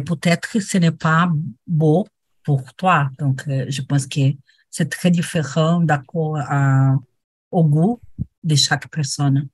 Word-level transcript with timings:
peut-être 0.00 0.50
que 0.50 0.60
ce 0.60 0.78
n'est 0.78 0.90
pas 0.92 1.30
beau 1.66 2.06
pour 2.44 2.72
toi. 2.74 3.10
Donc, 3.18 3.42
euh, 3.48 3.66
je 3.68 3.82
pense 3.82 4.06
que 4.06 4.20
c'est 4.70 4.88
très 4.88 5.10
différent 5.10 5.80
d'accord 5.80 6.38
au 7.50 7.64
goût 7.64 8.00
de 8.42 8.54
chaque 8.56 8.88
personne. 8.88 9.48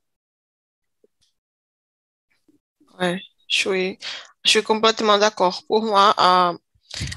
Oui, 2.99 3.19
je 3.47 3.55
suis, 3.55 3.99
je 4.43 4.49
suis 4.49 4.63
complètement 4.63 5.17
d'accord. 5.17 5.63
Pour 5.67 5.83
moi, 5.83 6.13
euh, 6.19 6.57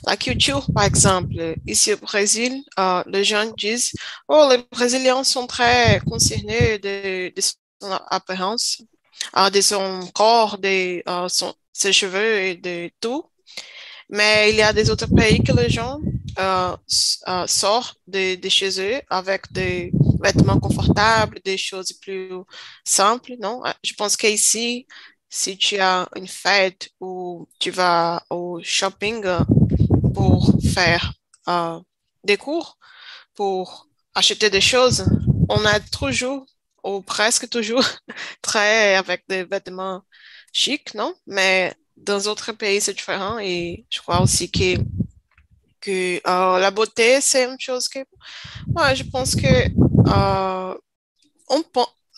la 0.07 0.17
culture, 0.17 0.67
par 0.75 0.85
exemple, 0.85 1.57
ici 1.67 1.93
au 1.95 1.97
Brésil, 1.99 2.63
euh, 2.79 3.03
les 3.07 3.25
gens 3.25 3.51
disent, 3.57 3.93
oh, 4.29 4.49
les 4.51 4.59
Brésiliens 4.71 5.25
sont 5.25 5.47
très 5.47 6.01
concernés 6.07 6.79
de, 6.79 7.33
son 7.41 7.91
apparence, 8.11 8.83
euh, 9.37 9.51
de 9.51 9.61
son 9.61 10.09
corps, 10.15 10.59
de 10.59 11.03
son, 11.29 11.55
ses 11.73 11.93
cheveux 11.93 12.41
et 12.41 12.57
de 12.57 12.91
tout. 13.01 13.25
Mais 14.09 14.51
il 14.51 14.57
y 14.57 14.63
a 14.63 14.73
des 14.73 14.91
autres 14.91 15.07
pays 15.07 15.43
que 15.43 15.53
les 15.53 15.71
gens 15.71 15.99
euh, 16.39 16.77
euh, 17.29 17.47
sortent 17.47 17.99
de, 18.07 18.37
chez 18.49 18.81
eux 18.81 19.01
avec 19.09 19.51
des 19.53 19.93
vêtements 20.21 20.61
confortables, 20.61 21.41
des 21.45 21.57
choses 21.57 21.93
plus 21.95 22.31
simples, 22.85 23.33
non? 23.41 23.63
Je 23.83 23.95
pense 23.95 24.17
qu'ici, 24.17 24.87
si 25.31 25.57
tu 25.57 25.79
as 25.79 26.09
une 26.17 26.29
fête 26.29 26.91
ou 27.01 27.49
tu 27.59 27.71
vas 27.71 28.23
au 28.31 28.61
shopping 28.63 29.25
pour 30.15 30.53
faire 30.75 31.15
euh, 31.49 31.81
des 32.25 32.37
cours, 32.37 32.79
pour 33.35 33.89
acheter 34.15 34.51
des 34.51 34.61
choses, 34.61 35.07
on 35.49 35.65
a 35.65 35.81
toujours 35.81 36.47
ou 36.85 37.01
presque 37.01 37.49
toujours 37.49 37.85
très 38.43 38.95
avec 38.97 39.25
des 39.29 39.45
vêtements 39.45 40.03
chics, 40.53 40.95
non? 40.95 41.15
Mais 41.27 41.75
dans 41.97 42.21
d'autres 42.21 42.53
pays, 42.53 42.81
c'est 42.81 42.95
différent 42.95 43.39
et 43.39 43.85
je 43.91 44.01
crois 44.01 44.21
aussi 44.21 44.51
que, 44.51 44.77
que 45.81 46.21
euh, 46.27 46.59
la 46.59 46.71
beauté, 46.71 47.21
c'est 47.21 47.45
une 47.45 47.59
chose 47.59 47.89
que, 47.89 48.01
ouais, 48.75 48.95
je 48.97 49.05
pense 49.05 49.35
que 49.35 49.47
euh, 49.47 50.75
on, 51.49 51.65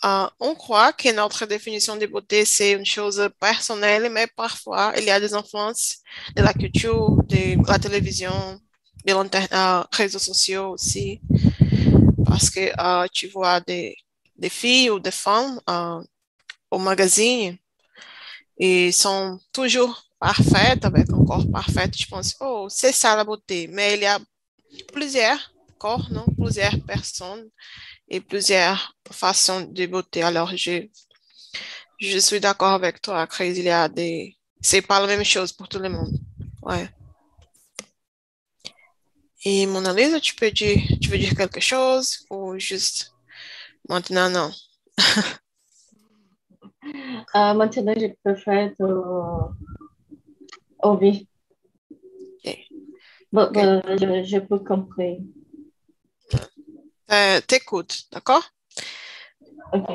euh, 0.05 0.27
on 0.39 0.55
croit 0.55 0.93
que 0.93 1.13
notre 1.13 1.45
définition 1.45 1.95
de 1.95 2.05
beauté, 2.05 2.45
c'est 2.45 2.73
une 2.73 2.85
chose 2.85 3.29
personnelle, 3.39 4.09
mais 4.11 4.27
parfois, 4.27 4.93
il 4.97 5.05
y 5.05 5.11
a 5.11 5.19
des 5.19 5.33
influences 5.33 5.97
de 6.35 6.41
la 6.41 6.53
culture, 6.53 7.17
de 7.27 7.67
la 7.67 7.79
télévision, 7.79 8.59
des 9.05 9.13
réseaux 9.93 10.19
sociaux 10.19 10.71
aussi. 10.71 11.21
Parce 12.25 12.49
que 12.49 13.07
tu 13.09 13.27
vois 13.27 13.59
des, 13.61 13.95
des, 14.35 14.49
filles 14.49 14.89
ou 14.89 14.99
des 14.99 15.11
femmes 15.11 15.59
au 16.71 16.79
magazine 16.79 17.55
et 18.57 18.91
sont 18.91 19.39
toujours 19.51 20.03
parfaites, 20.19 20.85
avec 20.85 21.09
un 21.09 21.25
corps 21.25 21.49
parfait. 21.51 21.89
Je 21.95 22.05
pense, 22.05 22.35
oh, 22.39 22.67
c'est 22.69 22.91
ça 22.91 23.15
la 23.15 23.23
beauté. 23.23 23.67
Mais 23.67 23.95
il 23.95 24.01
y 24.01 24.05
a 24.05 24.19
plusieurs 24.93 25.53
corps, 25.77 26.07
non? 26.11 26.25
plusieurs 26.37 26.79
personnes 26.85 27.49
et 28.07 28.21
plusieurs 28.21 28.95
façons 29.11 29.61
de 29.61 29.85
beauté. 29.85 30.23
Alors, 30.23 30.55
je, 30.55 30.87
je 31.99 32.17
suis 32.17 32.39
d'accord 32.39 32.73
avec 32.73 33.01
toi, 33.01 33.27
Chris. 33.27 33.53
Il 33.57 33.63
y 33.65 33.69
a 33.69 33.87
des. 33.89 34.37
C'est 34.61 34.81
pas 34.81 34.99
la 34.99 35.07
même 35.07 35.23
chose 35.23 35.51
pour 35.51 35.67
tout 35.67 35.79
le 35.79 35.89
monde. 35.89 36.17
Ouais. 36.61 36.89
Et 39.43 39.67
Mona 39.67 39.93
Lisa, 39.93 40.19
tu 40.19 40.33
peux 40.33 40.49
dire, 40.49 40.81
tu 40.99 41.09
veux 41.09 41.19
dire 41.19 41.35
quelque 41.35 41.59
chose 41.59 42.25
ou 42.31 42.57
juste 42.57 43.13
maintenant 43.87 44.29
non? 44.29 44.51
uh, 46.85 47.53
maintenant, 47.55 47.93
je 47.97 48.07
préfère 48.23 48.71
euh. 48.81 49.49
Okay. 50.83 51.27
Bon, 53.31 53.43
okay. 53.43 53.63
Bon, 53.63 53.81
je, 53.97 54.23
je 54.23 54.39
peux 54.39 54.59
comprendre. 54.59 55.17
Euh, 57.11 57.41
T'écoutes, 57.41 58.03
d'accord? 58.11 58.43
Ok. 59.73 59.89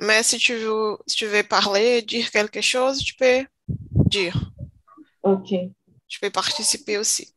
Mais 0.00 0.22
si 0.22 0.38
tu 0.38 0.54
veux, 0.56 0.96
si 1.06 1.16
tu 1.16 1.26
veux 1.26 1.42
parler, 1.42 2.02
dire 2.02 2.30
quelque 2.30 2.60
chose, 2.60 2.98
tu 2.98 3.14
peux 3.14 3.46
dire. 3.68 4.36
Ok. 5.22 5.54
Tu 6.08 6.20
peux 6.20 6.30
participer 6.30 6.98
aussi. 6.98 7.34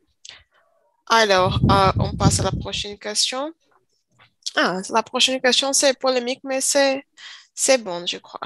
Alors, 1.07 1.59
euh, 1.71 1.91
on 1.99 2.15
passe 2.15 2.39
à 2.39 2.43
la 2.43 2.51
prochaine 2.51 2.97
question. 2.97 3.51
Ah, 4.55 4.81
la 4.89 5.03
prochaine 5.03 5.41
question, 5.41 5.73
c'est 5.73 5.97
polémique, 5.97 6.41
mais 6.43 6.61
c'est, 6.61 7.03
c'est 7.61 7.83
bon, 7.83 8.05
je 8.05 8.17
crois. 8.17 8.39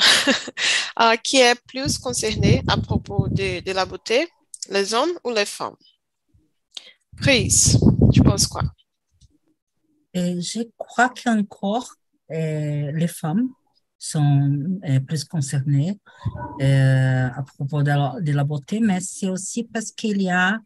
euh, 1.02 1.16
qui 1.24 1.38
est 1.38 1.54
plus 1.68 2.00
concerné 2.00 2.64
à 2.68 2.78
propos 2.78 3.28
de, 3.30 3.72
la 3.72 3.86
beauté, 3.86 4.28
les 4.72 4.96
hommes 4.96 5.14
ou 5.24 5.30
les 5.30 5.46
femmes? 5.46 5.76
Chris, 7.22 7.78
tu 8.12 8.24
penses 8.24 8.48
quoi? 8.48 8.64
Et 10.16 10.42
je 10.42 10.62
crois 10.80 11.10
qu'encore 11.10 11.94
euh, 12.32 12.92
les 12.92 13.08
femmes 13.08 13.50
sont 14.00 14.80
euh, 14.90 15.00
plus 15.00 15.26
concernées 15.26 16.00
euh, 16.62 17.28
à 17.36 17.44
propos 17.44 17.84
de 17.84 18.32
la, 18.32 18.44
beauté, 18.44 18.80
mais 18.80 19.00
c'est 19.00 19.30
aussi 19.30 19.64
parce 19.64 19.92
qu'il 19.92 20.24
y 20.24 20.32
a 20.32 20.58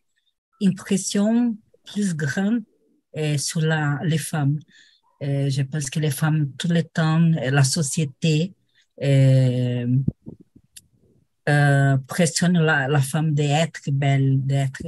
une 0.61 0.73
pression 0.73 1.57
plus 1.83 2.15
grande 2.15 2.61
euh, 3.17 3.37
sur 3.37 3.59
les 3.59 4.17
femmes. 4.17 4.57
Euh, 5.23 5.49
je 5.49 5.63
pense 5.63 5.89
que 5.89 5.99
les 5.99 6.11
femmes, 6.11 6.51
tout 6.57 6.67
le 6.67 6.83
temps, 6.83 7.19
la 7.19 7.63
société 7.63 8.53
euh, 9.03 9.87
pressionne 12.07 12.59
la, 12.59 12.87
la 12.87 13.01
femme 13.01 13.33
d'être 13.33 13.89
belle, 13.91 14.45
d'être. 14.45 14.81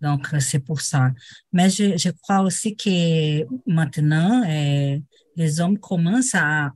Donc, 0.00 0.28
c'est 0.38 0.60
pour 0.60 0.80
ça. 0.80 1.10
Mais 1.52 1.70
je, 1.70 1.96
je 1.96 2.10
crois 2.10 2.40
aussi 2.42 2.76
que 2.76 3.44
maintenant, 3.66 4.42
euh, 4.48 4.98
les 5.36 5.60
hommes 5.60 5.78
commencent 5.78 6.34
à, 6.34 6.70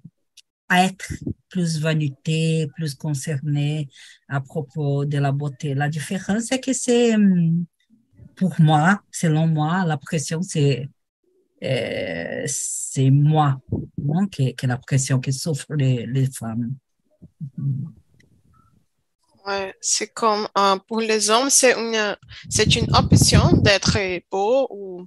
à 0.69 0.85
être 0.85 1.13
plus 1.49 1.79
vanité, 1.79 2.69
plus 2.75 2.95
concernés 2.95 3.89
à 4.29 4.41
propos 4.41 5.05
de 5.05 5.19
la 5.19 5.33
beauté. 5.33 5.75
La 5.75 5.89
différence, 5.89 6.45
c'est 6.45 6.61
que 6.61 6.73
c'est, 6.73 7.15
pour 8.35 8.61
moi, 8.61 9.03
selon 9.11 9.47
moi, 9.47 9.85
la 9.87 9.97
pression, 9.97 10.43
c'est 10.43 10.89
euh, 11.63 12.45
c'est 12.47 13.11
moi, 13.11 13.61
moi 13.97 14.27
qui, 14.31 14.55
qui 14.55 14.67
la 14.67 14.79
pression 14.79 15.21
que 15.21 15.33
souffrent 15.33 15.75
les, 15.75 16.07
les 16.07 16.27
femmes. 16.31 16.75
Ouais, 19.47 19.75
c'est 19.81 20.13
comme 20.13 20.47
euh, 20.57 20.77
pour 20.87 21.01
les 21.01 21.31
hommes, 21.31 21.51
c'est 21.51 21.73
une, 21.73 22.17
c'est 22.49 22.77
une 22.77 22.95
option 22.95 23.53
d'être 23.57 23.99
beau 24.31 24.69
ou 24.71 25.07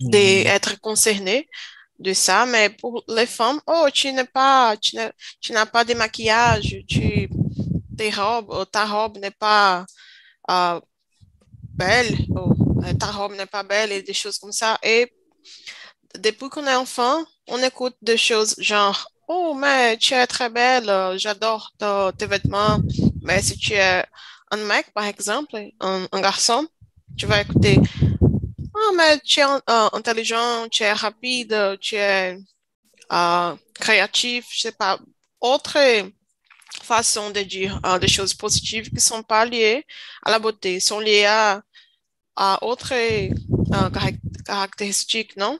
d'être 0.00 0.80
concerné 0.80 1.48
de 1.98 2.12
ça, 2.12 2.44
mais 2.46 2.68
pour 2.70 3.02
les 3.08 3.26
femmes, 3.26 3.60
oh, 3.66 3.86
tu 3.92 4.12
n'es 4.12 4.24
pas, 4.24 4.76
tu 4.76 4.96
n'as, 4.96 5.12
tu 5.40 5.52
n'as 5.52 5.66
pas 5.66 5.84
de 5.84 5.94
maquillage, 5.94 6.76
tu, 6.86 7.28
tes 7.96 8.10
robes, 8.10 8.66
ta 8.70 8.84
robe 8.84 9.18
n'est 9.18 9.30
pas 9.30 9.86
euh, 10.50 10.80
belle, 11.72 12.18
ou 12.28 12.82
ta 12.98 13.10
robe 13.10 13.34
n'est 13.34 13.46
pas 13.46 13.62
belle 13.62 13.92
et 13.92 14.02
des 14.02 14.12
choses 14.12 14.38
comme 14.38 14.52
ça. 14.52 14.78
Et 14.82 15.10
depuis 16.18 16.48
qu'on 16.48 16.66
est 16.66 16.74
enfant, 16.74 17.24
on 17.48 17.62
écoute 17.62 17.96
des 18.02 18.16
choses 18.16 18.54
genre, 18.58 19.10
oh, 19.28 19.54
mais 19.54 19.96
tu 19.98 20.14
es 20.14 20.26
très 20.26 20.50
belle, 20.50 20.90
j'adore 21.16 21.72
tes 22.18 22.26
vêtements, 22.26 22.80
mais 23.22 23.42
si 23.42 23.56
tu 23.56 23.72
es 23.72 24.04
un 24.50 24.56
mec, 24.56 24.92
par 24.92 25.04
exemple, 25.04 25.56
un, 25.80 26.06
garçon, 26.20 26.66
tu 27.16 27.26
vas 27.26 27.40
écouter 27.40 27.78
Oh, 28.76 28.92
mais 28.96 29.18
tu 29.20 29.40
es 29.40 29.44
uh, 29.44 29.88
intelligent, 29.92 30.68
tu 30.68 30.82
es 30.82 30.92
rapide, 30.92 31.78
tu 31.80 31.94
es 31.94 32.36
uh, 33.10 33.54
créatif, 33.74 34.46
je 34.50 34.62
sais 34.62 34.72
pas, 34.72 34.98
autre 35.40 35.78
façon 36.82 37.30
de 37.30 37.40
dire 37.40 37.80
uh, 37.86 37.98
des 38.00 38.08
choses 38.08 38.34
positives 38.34 38.90
qui 38.90 39.00
sont 39.00 39.22
pas 39.22 39.44
liées 39.44 39.86
à 40.24 40.32
la 40.32 40.40
beauté, 40.40 40.80
sont 40.80 40.98
liées 40.98 41.24
à, 41.24 41.62
à 42.34 42.64
autres 42.64 42.92
caractéristiques, 44.44 45.36
non? 45.36 45.58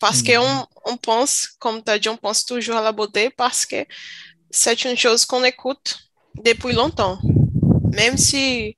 Parce 0.00 0.22
mmh. 0.22 0.26
qu'on 0.26 0.66
on 0.84 0.96
pense, 0.96 1.48
comme 1.58 1.82
tu 1.82 1.90
as 1.90 1.98
dit, 1.98 2.08
on 2.08 2.16
pense 2.16 2.44
toujours 2.44 2.76
à 2.76 2.82
la 2.82 2.92
beauté 2.92 3.30
parce 3.30 3.66
que 3.66 3.86
c'est 4.50 4.84
une 4.84 4.96
chose 4.96 5.24
qu'on 5.24 5.44
écoute 5.44 5.98
depuis 6.34 6.72
longtemps. 6.72 7.18
Même 7.92 8.16
si 8.16 8.76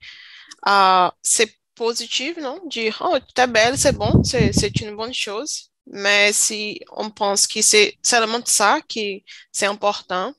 uh, 0.67 1.09
c'est 1.23 1.57
positif, 1.75 2.37
non? 2.39 2.61
Dire, 2.67 3.03
oh, 3.05 3.19
tu 3.35 3.41
es 3.41 3.47
belle, 3.47 3.79
c'est 3.79 3.97
bon, 3.97 4.23
c'est 4.23 4.81
une 4.81 4.97
bonne 4.97 5.15
chose. 5.15 5.71
Mais 5.87 6.33
si 6.33 6.81
on 6.93 7.11
pense 7.11 7.47
que 7.47 7.61
c'est 7.61 7.99
seulement 8.03 8.41
ça 8.45 8.81
qui 8.89 9.25
c'est 9.53 9.67
important 9.67 10.33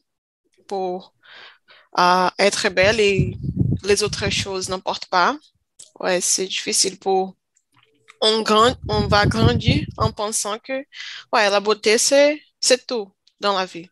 pour 0.67 1.13
uh, 1.97 2.29
être 2.39 2.69
belle 2.69 2.99
et 2.99 3.37
les 3.83 4.03
autres 4.03 4.29
choses 4.29 4.69
n'importent 4.69 5.07
pas, 5.07 5.37
ouais, 5.99 6.19
c'est 6.21 6.47
difficile 6.47 6.97
pour 6.97 7.35
on, 8.25 9.07
va 9.07 9.25
grandir 9.25 9.85
en 9.97 10.11
pensant 10.11 10.57
que 10.59 10.73
ouais, 10.73 11.49
la 11.49 11.59
beauté, 11.59 11.97
c'est 11.97 12.41
tout 12.87 13.11
dans 13.39 13.55
la 13.55 13.65
vie, 13.65 13.89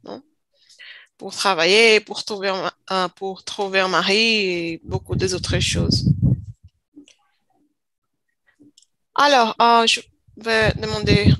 pour 1.18 1.34
travailler, 1.36 2.00
pour 2.00 2.24
trouver 2.24 2.50
un, 2.90 3.88
mari 3.88 4.18
et 4.18 4.82
beaucoup 4.84 5.16
d'autres 5.16 5.60
choses. 5.60 6.06
Alors, 9.16 9.56
euh, 9.62 9.86
je 9.86 10.02
vais 10.38 10.72
demander 10.74 11.34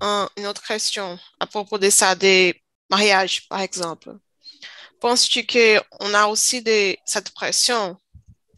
une 0.00 0.46
autre 0.46 0.66
question 0.66 1.18
à 1.38 1.46
propos 1.46 1.78
de 1.78 1.90
ça, 1.90 2.14
des 2.14 2.62
mariages, 2.90 3.46
par 3.48 3.60
exemple. 3.60 4.16
Penses-tu 5.00 5.46
qu'on 5.46 6.14
a 6.14 6.26
aussi 6.26 6.64
cette 7.04 7.30
pression 7.30 7.98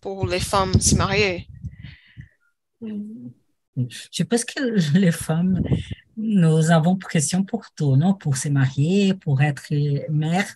pour 0.00 0.26
les 0.26 0.40
femmes 0.40 0.80
se 0.80 0.94
marier? 0.94 1.46
Je 4.12 4.22
pense 4.22 4.44
que 4.44 4.60
les 4.98 5.12
femmes, 5.12 5.62
nous 6.16 6.70
avons 6.70 6.96
pression 6.96 7.44
pour 7.44 7.70
tout, 7.74 7.96
non? 7.96 8.14
Pour 8.14 8.36
se 8.36 8.48
marier, 8.48 9.14
pour 9.14 9.42
être 9.42 9.72
mère. 10.10 10.46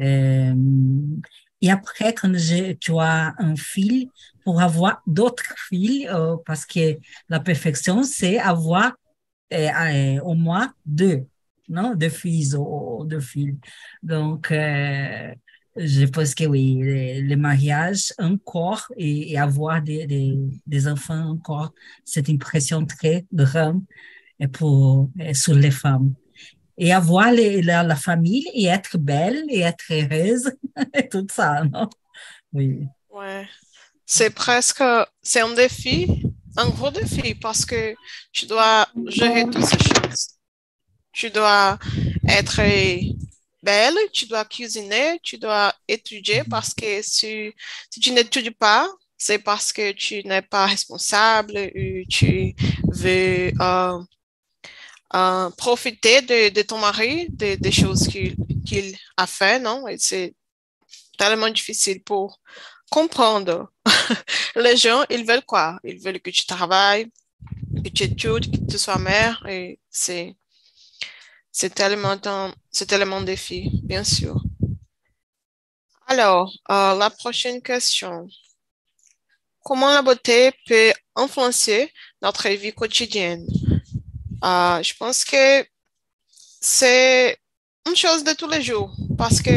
Euh, 0.00 0.54
et 1.60 1.70
après, 1.70 2.14
quand 2.14 2.32
tu 2.80 2.92
as 2.98 3.34
un 3.38 3.56
fils, 3.56 4.08
pour 4.44 4.60
avoir 4.60 5.02
d'autres 5.06 5.54
filles, 5.68 6.08
euh, 6.08 6.36
parce 6.44 6.66
que 6.66 6.98
la 7.28 7.40
perfection, 7.40 8.02
c'est 8.02 8.38
avoir 8.38 8.92
euh, 9.52 10.20
au 10.20 10.34
moins 10.34 10.74
deux, 10.84 11.26
non? 11.68 11.94
Deux 11.94 12.08
filles 12.10 12.54
ou, 12.56 13.04
deux 13.06 13.20
filles. 13.20 13.56
Donc, 14.02 14.52
je 15.76 16.04
pense 16.06 16.34
que 16.34 16.44
oui, 16.44 16.78
le, 16.80 17.36
mariage 17.36 18.12
encore 18.18 18.86
et, 18.96 19.36
avoir 19.38 19.82
des, 19.82 20.06
des, 20.66 20.88
enfants 20.88 21.30
encore, 21.30 21.72
c'est 22.04 22.28
une 22.28 22.38
pression 22.38 22.86
très 22.86 23.26
grande 23.32 23.82
pour, 24.52 25.10
sur 25.32 25.54
les 25.54 25.70
femmes 25.70 26.14
et 26.76 26.92
avoir 26.92 27.32
la, 27.32 27.82
la, 27.82 27.96
famille 27.96 28.46
et 28.52 28.66
être 28.66 28.98
belle 28.98 29.44
et 29.48 29.60
être 29.60 29.84
heureuse 29.90 30.52
et 30.94 31.08
tout 31.08 31.26
ça, 31.30 31.64
non? 31.64 31.88
Oui. 32.52 32.86
Ouais. 33.10 33.46
C'est 34.06 34.30
presque, 34.30 34.82
c'est 35.22 35.40
un 35.40 35.54
défi, 35.54 36.24
un 36.56 36.68
gros 36.68 36.90
défi 36.90 37.34
parce 37.34 37.64
que 37.64 37.94
tu 38.32 38.46
dois 38.46 38.86
gérer 39.06 39.44
toutes 39.44 39.64
ces 39.64 39.78
choses. 39.78 40.28
Tu 41.12 41.30
dois 41.30 41.78
être 42.28 42.60
belle, 43.64 43.96
tu 44.12 44.26
dois 44.26 44.44
cuisiner, 44.44 45.18
tu 45.22 45.38
dois 45.38 45.74
étudier 45.88 46.42
parce 46.50 46.74
que 46.74 47.02
si, 47.02 47.52
si 47.90 48.00
tu 48.00 48.10
n'étudies 48.12 48.50
pas, 48.50 48.88
c'est 49.18 49.38
parce 49.38 49.72
que 49.72 49.92
tu 49.92 50.22
n'es 50.24 50.42
pas 50.42 50.66
responsable 50.66 51.70
ou 51.74 52.04
tu 52.08 52.54
veux 52.88 53.52
euh, 53.60 53.98
euh, 55.14 55.50
profiter 55.56 56.20
de, 56.22 56.50
de, 56.50 56.62
ton 56.62 56.78
mari, 56.78 57.28
des 57.30 57.72
choses 57.72 58.08
qu'il 58.08 58.96
a 59.16 59.26
fait, 59.26 59.58
non? 59.60 59.86
Et 59.88 59.96
c'est 59.98 60.34
tellement 61.16 61.50
difficile 61.50 62.02
pour 62.02 62.40
comprendre. 62.90 63.70
Les 64.56 64.76
gens, 64.76 65.04
ils 65.10 65.24
veulent 65.24 65.44
quoi? 65.44 65.78
Ils 65.84 66.00
veulent 66.00 66.20
que 66.20 66.30
tu 66.30 66.46
travailles, 66.46 67.06
que 67.84 67.88
tu 67.90 68.04
études, 68.04 68.50
que 68.50 68.70
tu 68.70 68.78
sois 68.78 68.98
mère, 68.98 69.44
et 69.48 69.78
c'est, 69.90 70.36
c'est 71.56 71.72
tellement, 71.72 72.16
c'est 72.68 72.86
tellement 72.86 73.20
défi, 73.20 73.70
bien 73.84 74.02
sûr. 74.02 74.42
Alors, 76.08 76.52
euh, 76.68 76.96
la 76.96 77.10
prochaine 77.10 77.62
question. 77.62 78.26
Comment 79.62 79.94
la 79.94 80.02
beauté 80.02 80.50
peut 80.66 80.92
influencer 81.14 81.92
notre 82.20 82.48
vie 82.48 82.72
quotidienne? 82.72 83.46
Euh, 84.42 84.82
je 84.82 84.94
pense 84.96 85.24
que 85.24 85.64
c'est 86.60 87.38
une 87.88 87.94
chose 87.94 88.24
de 88.24 88.32
tous 88.32 88.48
les 88.48 88.60
jours 88.60 88.92
parce 89.16 89.40
que 89.40 89.50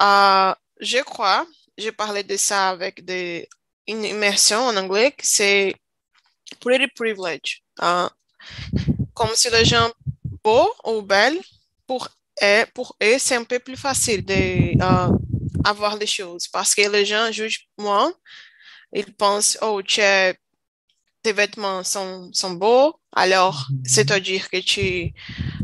euh, 0.00 0.54
je 0.80 1.02
crois, 1.02 1.44
j'ai 1.76 1.90
parlé 1.90 2.22
de 2.22 2.36
ça 2.36 2.68
avec 2.68 3.04
des, 3.04 3.48
une 3.88 4.04
immersion 4.04 4.60
en 4.60 4.76
anglais, 4.76 5.12
c'est 5.20 5.74
pretty 6.60 6.86
privilege. 6.94 7.64
Comme 9.12 9.34
si 9.34 9.50
les 9.50 9.64
gens 9.64 9.90
beaux 10.46 10.72
ou 10.84 11.02
belles, 11.02 11.40
pour 11.86 12.08
eux, 12.42 12.64
pour 12.74 12.96
eux 13.02 13.18
c'est 13.18 13.36
un 13.42 13.44
peu 13.52 13.58
plus 13.58 13.80
facile 13.88 14.24
d'avoir 14.24 15.96
les 15.96 16.10
choses. 16.18 16.46
Parce 16.56 16.74
que 16.74 16.84
les 16.94 17.04
gens 17.04 17.26
jugent 17.32 17.68
moins. 17.78 18.12
Ils 18.92 19.12
pensent, 19.14 19.58
oh, 19.62 19.82
tu 19.82 20.00
es 20.00 20.36
tes 21.22 21.32
vêtements 21.32 21.82
sont, 21.82 22.30
sont 22.32 22.52
beaux, 22.52 22.94
alors 23.10 23.66
mhm. 23.70 23.82
c'est-à-dire 23.84 24.48
que 24.48 24.60
tu, 24.72 25.12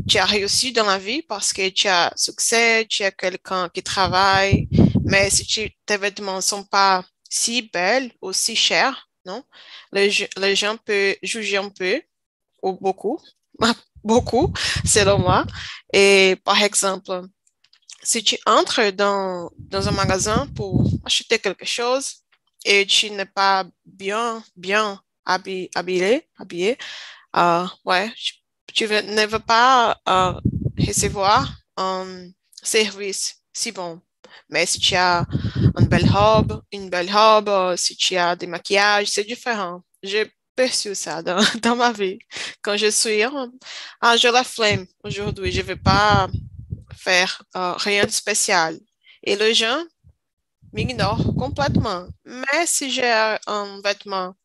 tu 0.09 0.17
as 0.17 0.25
réussi 0.25 0.73
dans 0.73 0.85
la 0.85 0.97
vie 0.97 1.21
parce 1.21 1.53
que 1.53 1.69
tu 1.69 1.87
as 1.87 2.11
succès, 2.17 2.85
tu 2.89 3.01
as 3.03 3.11
quelqu'un 3.11 3.69
qui 3.69 3.81
travaille, 3.81 4.67
mais 5.05 5.29
si 5.29 5.45
tu, 5.45 5.71
tes 5.85 5.95
vêtements 5.95 6.41
sont 6.41 6.65
pas 6.65 7.05
si 7.29 7.61
belles 7.73 8.11
ou 8.21 8.33
si 8.33 8.57
chers, 8.57 9.07
non, 9.25 9.41
les, 9.93 10.09
les 10.35 10.53
gens 10.53 10.75
peuvent 10.75 11.15
juger 11.23 11.55
un 11.55 11.69
peu 11.69 12.01
ou 12.61 12.73
beaucoup, 12.73 13.17
beaucoup, 14.03 14.53
selon 14.85 15.19
moi. 15.19 15.45
Et 15.91 16.37
par 16.43 16.61
exemple, 16.61 17.21
si 18.01 18.23
tu 18.23 18.37
entres 18.45 18.91
dans, 18.91 19.49
dans 19.57 19.87
un 19.87 19.91
magasin 19.91 20.47
pour 20.55 20.89
acheter 21.05 21.39
quelque 21.39 21.65
chose 21.65 22.23
et 22.65 22.85
tu 22.85 23.09
n'es 23.11 23.25
pas 23.25 23.65
bien, 23.85 24.43
bien 24.55 24.99
habillé, 25.25 25.69
habillé, 26.37 26.77
euh, 27.35 27.65
ouais, 27.85 28.11
tu 28.73 28.85
ne 28.85 29.25
veux 29.25 29.39
pas 29.39 29.97
euh, 30.07 30.33
recevoir 30.77 31.51
un 31.77 32.29
service 32.61 33.35
si 33.53 33.71
bon. 33.71 34.01
Mais 34.49 34.65
si 34.65 34.79
tu 34.79 34.95
as 34.95 35.25
une 35.79 35.87
belle 35.87 36.09
robe, 36.09 36.61
une 36.71 36.89
belle 36.89 37.11
robe, 37.11 37.49
euh, 37.49 37.77
si 37.77 37.95
tu 37.95 38.15
as 38.17 38.35
des 38.35 38.47
maquillages, 38.47 39.07
c'est 39.07 39.23
différent. 39.23 39.81
Perçu 40.55 40.95
ça 40.95 41.21
dans, 41.21 41.41
dans, 41.61 41.75
ma 41.75 41.91
vie. 41.91 42.19
Quand 42.61 42.77
je 42.77 42.89
suis 42.91 43.23
ah, 44.01 44.17
je 44.17 44.27
la 44.27 44.43
flemme 44.43 44.85
aujourd'hui, 45.03 45.51
je 45.51 45.61
ne 45.61 45.65
vais 45.65 45.75
pas 45.75 46.27
faire 46.95 47.43
rien 47.53 48.05
de 48.05 48.11
spécial. 48.11 48.79
Et 49.23 49.35
les 49.35 49.53
gens 49.53 49.83
m'ignorent 50.73 51.35
complètement. 51.37 52.07
Mais 52.25 52.65
si 52.65 52.91
j'ai 52.91 53.37
un 53.47 53.81
vêtement 53.83 54.35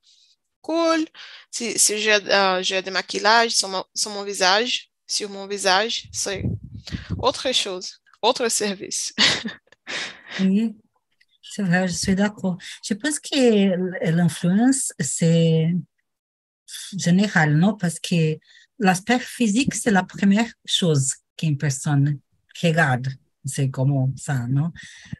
cool. 0.68 1.04
Si, 1.50 1.78
si 1.78 1.98
j'ai 1.98 2.12
euh, 2.12 2.82
des 2.82 2.90
maquillages 2.90 3.52
sur 3.52 3.68
mon, 3.68 3.84
sur 3.94 4.10
mon 4.10 4.22
visage, 4.22 4.90
sur 5.06 5.30
mon 5.30 5.46
visage, 5.46 6.08
c'est 6.12 6.44
autre 7.18 7.52
chose, 7.52 8.00
autre 8.20 8.48
service. 8.48 9.14
oui, 10.40 10.76
c'est 11.42 11.62
vrai, 11.62 11.88
je 11.88 11.94
suis 11.94 12.14
d'accord. 12.14 12.58
Je 12.84 12.94
pense 12.94 13.18
que 13.18 14.10
l'influence, 14.10 14.92
c'est 15.00 15.74
général, 16.96 17.56
non? 17.56 17.76
Parce 17.76 17.98
que 18.00 18.38
l'aspect 18.78 19.18
physique, 19.18 19.74
c'est 19.74 19.90
la 19.90 20.04
première 20.04 20.50
chose 20.64 21.14
qu'une 21.36 21.56
personne 21.56 22.18
regarde. 22.62 23.08
C'est 23.44 23.70
comme 23.70 24.12
ça, 24.16 24.46
non? 24.48 24.72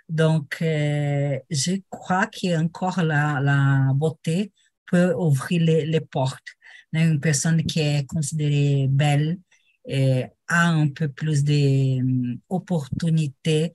Donc, 0.09 0.57
euh, 0.61 1.39
je 1.51 1.81
crois 1.89 2.27
qu'il 2.27 2.51
y 2.51 2.55
a 2.55 2.61
encore 2.61 3.03
la, 3.03 3.41
la 3.41 3.93
beauté 3.95 4.53
peut 4.87 5.15
ouvrir 5.15 5.63
les, 5.63 5.87
les 5.87 6.01
portes. 6.01 6.49
Une 6.93 7.21
personne 7.21 7.63
qui 7.65 7.81
est 7.81 8.07
considérée 8.07 8.87
belle 8.89 9.39
et 9.87 10.25
a 10.49 10.69
un 10.69 10.89
peu 10.89 11.09
plus 11.09 11.45
d'opportunités. 11.45 13.73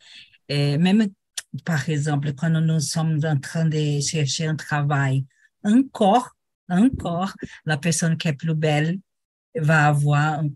Même, 0.50 1.08
par 1.66 1.90
exemple, 1.90 2.34
quand 2.34 2.50
nous 2.50 2.80
sommes 2.80 3.20
en 3.24 3.40
train 3.40 3.66
de 3.66 4.00
chercher 4.02 4.48
un 4.48 4.56
travail, 4.56 5.26
encore, 5.64 6.33
encore, 6.70 7.34
la 7.66 7.78
personne 7.78 8.18
qui 8.18 8.28
est 8.28 8.34
plus 8.34 8.56
belle 8.56 9.00
va 9.56 9.88
avoir 9.88 10.40
un, 10.40 10.50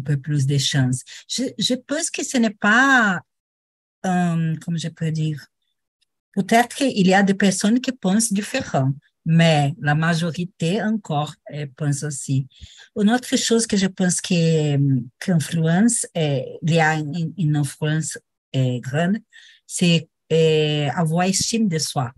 peu 0.00 0.16
plus 0.16 0.46
de 0.46 0.58
chances. 0.58 1.02
Je, 1.28 1.74
pense 1.74 2.10
que 2.10 2.24
ce 2.24 2.36
n'est 2.36 2.50
pas, 2.50 3.20
um, 4.02 4.58
comme 4.58 4.78
je 4.78 4.88
peux 4.88 5.12
dire, 5.12 5.44
peut-être 6.34 6.74
qu'il 6.74 7.06
y 7.06 7.14
a 7.14 7.22
des 7.22 7.34
personnes 7.34 7.80
qui 7.80 7.92
pensent 7.92 8.32
différent 8.32 8.92
mais 9.24 9.74
la 9.80 9.94
majorité 9.94 10.82
encore 10.82 11.34
pense 11.76 12.02
aussi. 12.02 12.48
Une 12.96 13.10
autre 13.10 13.36
chose 13.36 13.66
que 13.66 13.76
je 13.76 13.86
pense 13.86 14.20
que, 14.20 14.76
que 15.18 15.32
influence, 15.32 16.06
eh, 16.14 16.58
il 16.62 16.74
y 16.74 16.80
a 16.80 16.94
une, 16.94 17.56
influence 17.56 18.18
eh, 18.52 18.80
grande, 18.80 19.18
c'est 19.66 20.08
eh, 20.30 20.88
avoir 20.94 21.26
estime 21.26 21.68
de 21.68 21.78
soi. 21.78 22.12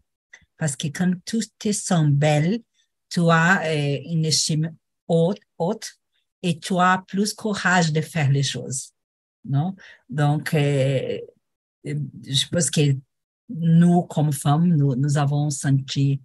Parce 0.56 0.76
que 0.76 0.86
quand 0.88 1.12
tu 1.24 1.40
te 1.58 1.72
sens 1.72 2.08
belle, 2.08 2.60
tu 3.12 3.20
as 3.30 3.62
eh, 3.72 4.02
une 4.10 4.24
estime 4.24 4.74
haute, 5.06 5.40
haute 5.58 5.92
et 6.42 6.58
tu 6.58 6.78
as 6.78 7.04
plus 7.06 7.34
courage 7.34 7.92
de 7.92 8.00
faire 8.00 8.30
les 8.30 8.42
choses. 8.42 8.92
Non? 9.44 9.74
Donc, 10.08 10.54
eh, 10.54 11.24
je 11.84 12.46
pense 12.50 12.70
que 12.70 12.96
nous, 13.48 14.02
comme 14.02 14.32
femmes, 14.32 14.68
nous, 14.68 14.94
nous 14.94 15.18
avons 15.18 15.50
senti 15.50 16.20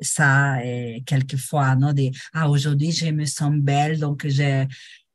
ça 0.00 0.58
quelquefois, 1.06 1.76
non, 1.76 1.92
des, 1.92 2.10
ah, 2.32 2.50
aujourd'hui, 2.50 2.90
je 2.90 3.06
me 3.06 3.24
sens 3.24 3.54
belle, 3.54 4.00
donc 4.00 4.26
j'ai, 4.26 4.66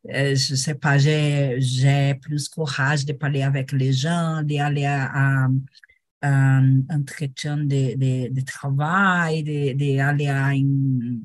euh, 0.09 0.35
je 0.35 0.55
sais 0.55 0.75
pas, 0.75 0.97
j'ai, 0.97 1.57
j'ai 1.59 2.15
plus 2.15 2.47
courage 2.47 3.05
de 3.05 3.11
parler 3.13 3.41
avec 3.41 3.73
les 3.73 3.91
gens, 3.91 4.41
d'aller 4.43 4.85
à, 4.85 5.45
à, 5.45 5.47
un 6.21 6.81
entretien 6.89 7.57
de, 7.57 7.95
de, 7.95 8.33
de 8.33 8.41
travail, 8.41 9.43
d'aller 9.43 10.27
à 10.27 10.53
une, 10.53 11.21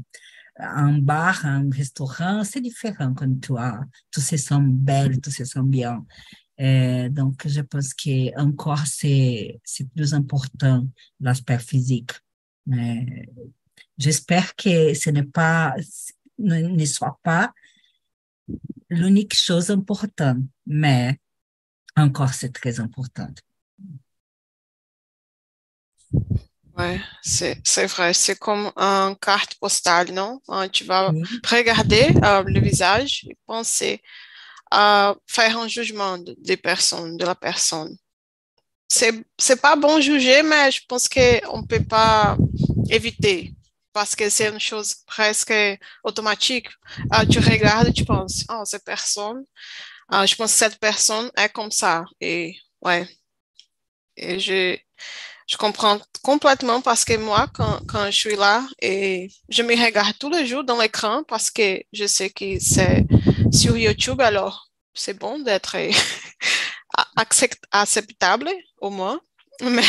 un 0.59 0.99
bar, 0.99 1.45
un 1.45 1.71
restaurant, 1.71 2.45
c'est 2.45 2.61
différent 2.61 3.15
quand 3.15 3.41
tu 3.41 3.57
as, 3.57 3.81
tu 4.11 4.21
se 4.21 4.37
sens 4.37 4.63
belle, 4.65 5.21
tu 5.21 5.31
se 5.31 5.45
sens 5.45 5.65
bien. 5.65 6.05
Euh, 6.61 7.09
donc, 7.09 7.47
je 7.47 7.61
pense 7.63 7.95
que 7.95 8.39
encore 8.39 8.87
c'est 8.87 9.61
plus 9.95 10.15
important 10.15 10.87
l'aspect 11.21 11.59
physique. 11.59 12.13
Mais 12.67 13.29
j'espère 13.99 14.55
que 14.55 14.95
ce 14.95 15.11
n'est 15.11 15.25
pas 15.25 15.75
ne, 16.39 16.61
ne 16.61 16.85
soit 16.85 17.19
pas 17.23 17.53
l'unique 18.91 19.35
chose 19.35 19.71
importante, 19.71 20.39
mais 20.67 21.19
encore 21.97 22.35
c'est 22.35 22.53
très 22.53 22.79
important. 22.79 23.29
Ouais, 26.77 27.01
c'est, 27.23 27.61
c'est 27.65 27.87
vrai. 27.87 28.15
C'est 28.15 28.39
comme 28.39 28.73
une 28.77 29.17
carte 29.17 29.55
postale, 29.57 30.13
non? 30.13 30.41
Tu 30.73 30.85
vas 30.85 31.13
regarder 31.49 32.09
euh, 32.25 32.43
le 32.47 32.61
visage 32.61 33.27
et 33.29 33.37
penser 33.47 34.01
à 34.71 35.15
faire 35.27 35.59
un 35.59 35.69
jugement 35.69 36.19
des 36.19 36.57
personnes, 36.57 37.17
de 37.19 37.27
la 37.27 37.35
personne. 37.35 37.95
C'est, 38.89 39.13
c'est 39.39 39.61
pas 39.61 39.77
bon 39.77 40.01
juger, 40.01 40.43
mais 40.43 40.71
je 40.71 40.81
pense 40.87 41.09
qu'on 41.09 41.65
peut 41.65 41.85
pas 41.85 42.37
éviter 42.91 43.53
parce 43.93 44.17
que 44.17 44.29
c'est 44.31 44.49
une 44.49 44.61
chose 44.61 44.95
presque 45.07 45.53
automatique. 46.05 46.69
Uh, 47.13 47.27
tu 47.31 47.39
regardes 47.39 47.93
tu 47.93 48.05
penses, 48.05 48.45
oh, 48.51 48.63
cette 48.65 48.85
personne, 48.85 49.45
uh, 50.11 50.27
je 50.27 50.35
pense 50.35 50.53
que 50.53 50.59
cette 50.59 50.79
personne 50.79 51.31
est 51.37 51.51
comme 51.51 51.71
ça. 51.71 52.05
Et 52.21 52.57
ouais. 52.81 53.07
Et 54.17 54.39
je, 54.41 54.77
je 55.49 55.57
comprends 55.57 55.99
complètement 56.23 56.81
parce 56.81 57.05
que 57.05 57.17
moi, 57.17 57.49
quand, 57.53 57.81
quand 57.87 58.07
je 58.07 58.17
suis 58.17 58.37
là 58.37 58.65
et 58.81 59.31
je 59.49 59.63
me 59.63 59.75
regarde 59.75 60.17
tous 60.19 60.31
les 60.31 60.47
jours 60.47 60.65
dans 60.65 60.81
l'écran 60.81 61.23
parce 61.25 61.51
que 61.51 61.83
je 61.93 62.07
sais 62.07 62.31
que 62.31 62.59
c'est 62.61 63.05
sur 63.53 63.77
YouTube, 63.77 64.21
alors 64.21 64.69
c'est 64.95 65.19
bon 65.19 65.39
d'être 65.41 65.77
acceptable 67.73 68.51
au 68.81 68.91
moins. 68.91 69.21
Mais, 69.63 69.83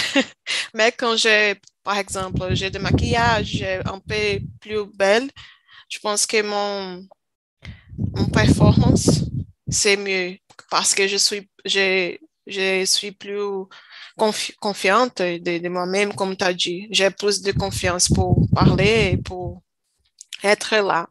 mais 0.75 0.91
quand 0.91 1.15
j'ai, 1.15 1.55
par 1.83 1.97
exemple, 1.97 2.53
j'ai 2.53 2.69
des 2.69 2.77
maquillages 2.77 3.63
un 3.85 3.97
peu 3.97 4.39
plus 4.59 4.85
belle, 4.93 5.31
je 5.89 5.97
pense 5.99 6.27
que 6.27 6.43
mon, 6.43 7.07
mon 7.97 8.25
performance, 8.25 9.21
c'est 9.67 9.97
mieux 9.97 10.37
parce 10.69 10.93
que 10.93 11.07
je 11.07 11.17
suis, 11.17 11.49
je, 11.65 12.15
je 12.45 12.85
suis 12.85 13.13
plus 13.13 13.65
confiante 14.15 15.21
de, 15.21 15.69
moi-même, 15.69 16.13
comme 16.13 16.35
tu 16.35 16.43
as 16.43 16.53
dit. 16.53 16.87
J'ai 16.91 17.09
plus 17.09 17.41
de 17.41 17.51
confiance 17.51 18.07
pour 18.09 18.47
parler 18.53 19.11
et 19.13 19.17
pour 19.17 19.63
être 20.43 20.75
là. 20.75 21.07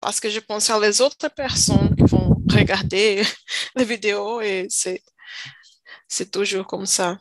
Parce 0.00 0.20
que 0.20 0.28
je 0.30 0.40
pense 0.40 0.70
à 0.70 0.78
les 0.78 1.00
autres 1.00 1.28
personnes 1.28 1.94
qui 1.96 2.04
vont 2.04 2.36
regarder 2.50 3.22
les 3.76 3.84
vidéos 3.84 4.40
et 4.40 4.66
c'est, 4.68 5.02
c'est 6.08 6.30
toujours 6.30 6.66
comme 6.66 6.86
ça. 6.86 7.18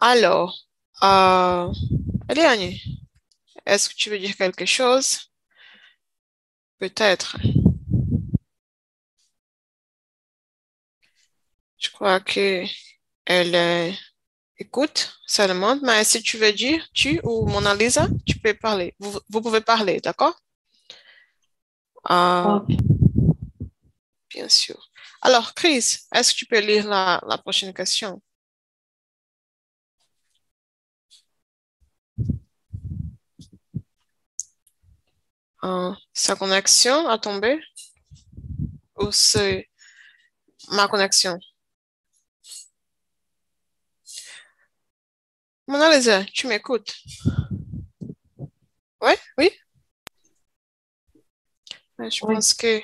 Alors, 0.00 0.56
euh, 1.02 1.72
Eliane, 2.28 2.74
est-ce 3.66 3.88
que 3.88 3.94
tu 3.94 4.10
veux 4.10 4.18
dire 4.18 4.36
quelque 4.36 4.66
chose? 4.66 5.30
Peut-être. 6.78 7.36
Je 11.78 11.90
crois 11.90 12.20
que 12.20 12.64
elle 13.24 13.54
euh, 13.54 13.92
écoute 14.58 15.18
seulement, 15.26 15.78
mais 15.82 16.04
si 16.04 16.22
tu 16.22 16.38
veux 16.38 16.52
dire, 16.52 16.86
tu 16.94 17.20
ou 17.24 17.46
Mona 17.46 17.74
Lisa, 17.74 18.08
tu 18.26 18.38
peux 18.38 18.54
parler. 18.54 18.94
Vous, 18.98 19.20
pouvez 19.42 19.60
parler, 19.60 20.00
d'accord? 20.00 20.40
Euh, 22.10 22.60
bien 24.30 24.48
sûr. 24.48 24.90
Alors, 25.22 25.54
Chris, 25.54 25.98
est-ce 26.14 26.32
que 26.32 26.38
tu 26.38 26.46
peux 26.46 26.60
lire 26.60 26.86
la, 26.88 27.20
la 27.28 27.38
prochaine 27.38 27.74
question? 27.74 28.20
Euh, 35.64 35.92
sa 36.12 36.36
connexion 36.36 37.08
a 37.08 37.18
tombé? 37.18 37.60
Ou 38.96 39.10
c'est 39.12 39.68
ma 40.70 40.88
connexion? 40.88 41.38
Mona 45.68 45.94
Lisa, 45.94 46.24
tu 46.32 46.46
m'écoutes? 46.46 46.94
Oui, 49.02 49.12
oui? 49.36 49.50
Je 51.98 52.20
pense 52.20 52.54
que 52.54 52.80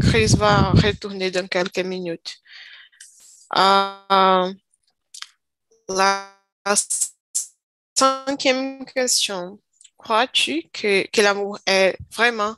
Chris 0.00 0.34
va 0.36 0.70
retourner 0.70 1.32
dans 1.32 1.48
quelques 1.48 1.80
minutes. 1.80 2.36
Euh, 3.56 4.54
la 5.88 6.32
cinquième 7.96 8.84
question 8.84 9.58
crois-tu 9.96 10.70
que, 10.72 11.04
que 11.10 11.20
l'amour 11.20 11.58
est 11.66 11.98
vraiment 12.12 12.54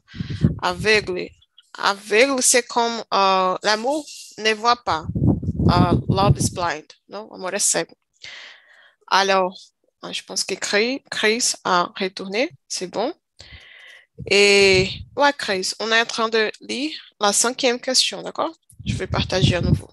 aveugle? 0.60 1.30
Aveugle, 1.78 2.42
c'est 2.42 2.66
comme 2.66 2.98
uh, 3.10 3.56
l'amour 3.62 4.04
ne 4.36 4.52
voit 4.52 4.84
pas. 4.84 5.06
Uh, 5.66 5.96
love 6.10 6.38
is 6.38 6.50
blind, 6.50 6.92
non? 7.08 7.26
Amour 7.32 7.54
est 7.54 7.58
cego. 7.58 7.94
Alors, 9.10 9.58
je 10.10 10.22
pense 10.22 10.44
que 10.44 10.54
Chris 10.54 11.52
a 11.64 11.92
retourné, 11.98 12.50
c'est 12.68 12.86
bon. 12.86 13.12
Et 14.30 14.88
ouais, 15.16 15.32
Chris, 15.36 15.72
on 15.80 15.90
est 15.90 16.00
en 16.00 16.06
train 16.06 16.28
de 16.28 16.50
lire 16.60 16.94
la 17.20 17.32
cinquième 17.32 17.80
question, 17.80 18.22
d'accord? 18.22 18.54
Je 18.86 18.94
vais 18.94 19.06
partager 19.06 19.56
à 19.56 19.60
nouveau. 19.60 19.88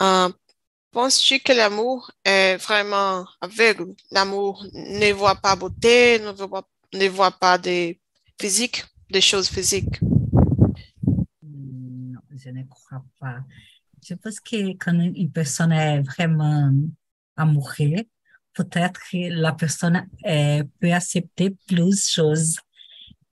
Uh, 0.00 0.32
Penses-tu 0.90 1.38
que 1.40 1.52
l'amour 1.52 2.10
est 2.24 2.56
vraiment 2.56 3.26
aveugle? 3.42 3.94
L'amour 4.10 4.64
ne 4.72 5.12
voit 5.12 5.36
pas 5.36 5.54
beauté, 5.54 6.18
ne 6.18 7.08
voit, 7.08 7.30
pas 7.30 7.58
des 7.58 8.00
physiques, 8.40 8.84
des 9.10 9.20
choses 9.20 9.48
physiques? 9.48 10.00
Je 11.42 12.50
ne 12.50 12.62
crois 12.64 13.04
pas. 13.20 13.40
Je 14.02 14.14
pense 14.14 14.40
que 14.40 14.76
quand 14.76 14.98
une 14.98 15.30
personne 15.30 15.72
est 15.72 16.02
vraiment 16.02 16.72
amoureuse, 17.36 18.04
peut-être 18.54 19.00
que 19.10 19.30
la 19.30 19.52
personne 19.52 20.06
peut 20.22 20.92
accepter 20.92 21.50
plus 21.66 21.90
de 21.90 21.96
choses 21.96 22.56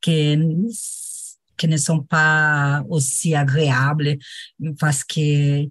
qui 0.01 0.37
ne 0.37 1.77
sont 1.77 2.03
pas 2.03 2.85
aussi 2.89 3.35
agréables 3.35 4.19
parce 4.79 5.03
que 5.05 5.65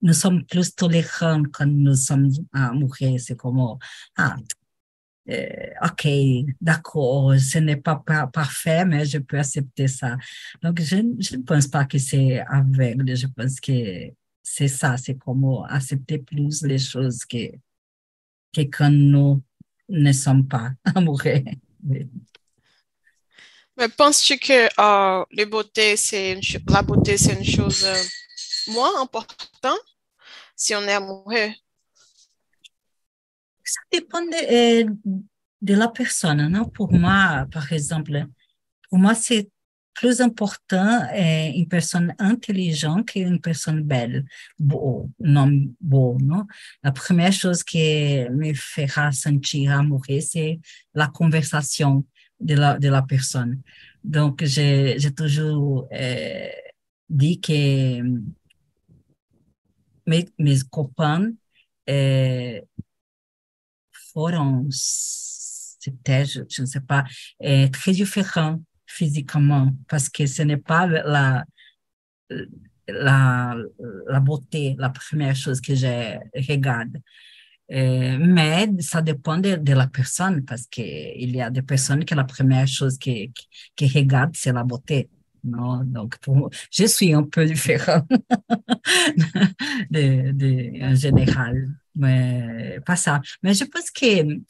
nous 0.00 0.12
sommes 0.12 0.44
plus 0.44 0.74
tolérants 0.74 1.42
quand 1.52 1.66
nous 1.66 1.94
sommes 1.94 2.30
amoureux. 2.52 3.18
C'est 3.18 3.36
comme, 3.36 3.78
ah, 4.16 4.36
ok, 5.82 6.08
d'accord, 6.60 7.34
ce 7.38 7.58
n'est 7.58 7.76
pas, 7.76 8.02
parfait, 8.32 8.84
mais 8.84 9.04
je 9.04 9.18
peux 9.18 9.38
accepter 9.38 9.88
ça. 9.88 10.16
Donc, 10.62 10.80
je, 10.80 10.96
ne 10.96 11.42
pense 11.42 11.66
pas 11.66 11.84
que 11.84 11.98
c'est 11.98 12.40
aveugle, 12.48 13.16
je 13.16 13.26
pense 13.26 13.60
que 13.60 14.10
c'est 14.42 14.68
ça, 14.68 14.96
c'est 14.96 15.16
comme 15.18 15.64
accepter 15.68 16.18
plus 16.18 16.62
les 16.62 16.78
choses 16.78 17.24
que, 17.24 17.50
que 18.54 18.62
quand 18.62 18.90
nous 18.90 19.42
ne 19.88 20.12
sommes 20.12 20.46
pas 20.46 20.72
amoureux. 20.94 21.44
Mais 23.78 23.88
penses-tu 23.88 24.38
que 24.38 24.64
euh, 24.80 25.24
la 25.30 25.44
beauté, 25.44 25.96
c'est 25.96 26.32
une 26.32 27.44
chose 27.44 27.84
euh, 27.84 28.02
moins 28.72 29.00
important 29.00 29.76
si 30.56 30.74
on 30.74 30.82
est 30.82 30.94
amoureux? 30.94 31.50
Ça 33.68 33.80
dépend 33.92 34.22
de, 34.22 34.86
euh, 34.86 35.76
la 35.76 35.88
personne. 35.88 36.48
Non? 36.48 36.64
Pour 36.64 36.90
moi, 36.92 37.46
par 37.52 37.70
exemple, 37.72 38.26
pour 38.88 38.98
moi, 38.98 39.14
c'est 39.14 39.50
plus 39.92 40.20
important 40.20 41.02
euh, 41.12 41.50
une 41.54 41.68
personne 41.68 42.14
intelligente 42.18 43.08
qu'une 43.10 43.40
personne 43.40 43.82
belle, 43.82 44.24
beau, 44.58 45.10
non 45.18 45.50
beau, 45.80 46.16
non? 46.20 46.46
La 46.84 46.92
première 46.92 47.32
chose 47.32 47.62
qui 47.62 48.24
me 48.30 48.54
fera 48.54 49.10
sentir 49.12 49.72
amoureux, 49.72 50.20
c'est 50.20 50.60
la 50.94 51.08
conversation 51.08 52.04
de 52.40 52.54
la, 52.54 52.78
de 52.78 52.88
la 52.88 53.02
personne. 53.02 53.60
Donc, 54.04 54.44
j'ai 54.44 55.12
toujours 55.16 55.88
euh, 55.92 56.48
dit 57.10 57.40
que 57.40 58.00
mes, 60.06 60.58
copains 60.70 61.32
foram, 64.18 64.66
c'était, 64.70 66.24
je, 66.24 66.40
je, 66.48 66.62
ne 66.62 66.66
sais 66.66 66.80
pas, 66.80 67.04
euh, 67.44 67.68
très 67.68 67.92
différents 67.92 68.60
physiquement, 68.86 69.72
parce 69.88 70.08
que 70.08 70.26
ce 70.26 70.42
n'est 70.42 70.56
pas 70.56 70.86
la, 70.86 71.44
la, 72.88 73.54
la 74.08 74.20
beauté, 74.20 74.74
la 74.78 74.90
première 74.90 75.36
chose 75.36 75.60
que 75.60 75.74
je 75.74 76.18
regarde. 76.48 76.96
Euh, 77.70 78.18
mais 78.18 78.68
ça 78.80 79.02
dépend 79.02 79.38
de, 79.38 79.72
la 79.72 79.86
personne, 79.86 80.44
parce 80.44 80.66
qu'il 80.66 81.36
y 81.36 81.40
a 81.40 81.50
des 81.50 81.62
personnes 81.62 82.04
que 82.04 82.14
la 82.14 82.24
première 82.24 82.66
chose 82.66 82.98
qui, 82.98 83.32
qui 83.76 83.86
regardent, 83.88 84.34
c'est 84.34 84.52
la 84.52 84.64
beauté. 84.64 85.08
Non? 85.44 85.84
Donc, 85.84 86.18
pour, 86.18 86.50
je 86.72 86.86
suis 86.86 87.12
un 87.12 87.22
peu 87.22 87.44
différent 87.44 88.04
de, 89.90 90.32
de, 90.32 90.82
en 90.82 90.94
général, 90.94 91.68
mais 91.98 92.80
pas 92.86 92.96
ça. 92.96 93.20
Mais 93.42 93.54
je 93.54 93.64
pense 93.64 93.90
que 93.90 94.40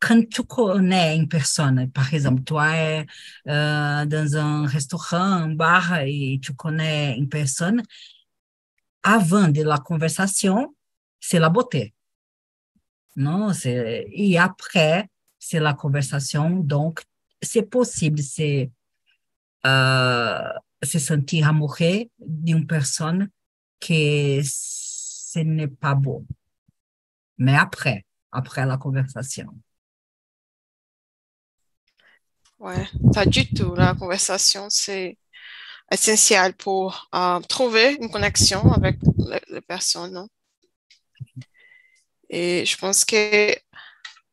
quand 0.00 0.28
tu 0.28 0.42
connais 0.42 1.16
une 1.16 1.28
personne, 1.28 1.88
par 1.92 2.12
exemple, 2.12 2.42
toi 2.42 2.76
es 2.76 3.06
euh, 3.46 4.04
dans 4.04 4.36
un 4.36 4.66
restaurant, 4.66 5.16
un 5.16 5.54
bar, 5.54 5.92
tu 6.42 6.54
connais 6.54 7.16
une 7.16 7.28
personne, 7.28 7.82
avant 9.02 9.48
de 9.48 9.62
la 9.62 9.78
conversation, 9.78 10.74
c'est 11.20 11.38
la 11.38 11.48
beauté. 11.48 11.94
C'est, 13.52 14.06
et 14.10 14.38
après, 14.38 15.08
c'est 15.38 15.60
la 15.60 15.74
conversation. 15.74 16.50
Donc, 16.50 17.02
c'est 17.40 17.68
c'est 18.16 18.70
euh, 19.66 20.52
se 20.82 20.98
sentir 20.98 21.48
amoureux 21.48 22.04
d'une 22.18 22.66
personne 22.66 23.28
que 23.80 24.40
ce 25.32 25.38
n'est 25.40 25.68
pas 25.68 25.94
beau. 25.94 26.24
Mais 27.38 27.56
après, 27.56 28.04
après 28.30 28.66
la 28.66 28.76
conversation. 28.76 29.48
Ouais, 32.58 32.86
pas 33.12 33.26
du 33.26 33.52
tout. 33.52 33.74
La 33.74 33.94
conversation, 33.94 34.66
c'est 34.68 35.18
essentiel 35.90 36.54
pour 36.54 37.08
euh, 37.14 37.40
trouver 37.40 37.96
une 38.00 38.10
connexion 38.10 38.72
avec 38.72 38.98
les, 39.48 39.60
personnes. 39.62 40.28
Et 42.28 42.64
je 42.64 42.76
pense 42.76 43.04
que 43.04 43.54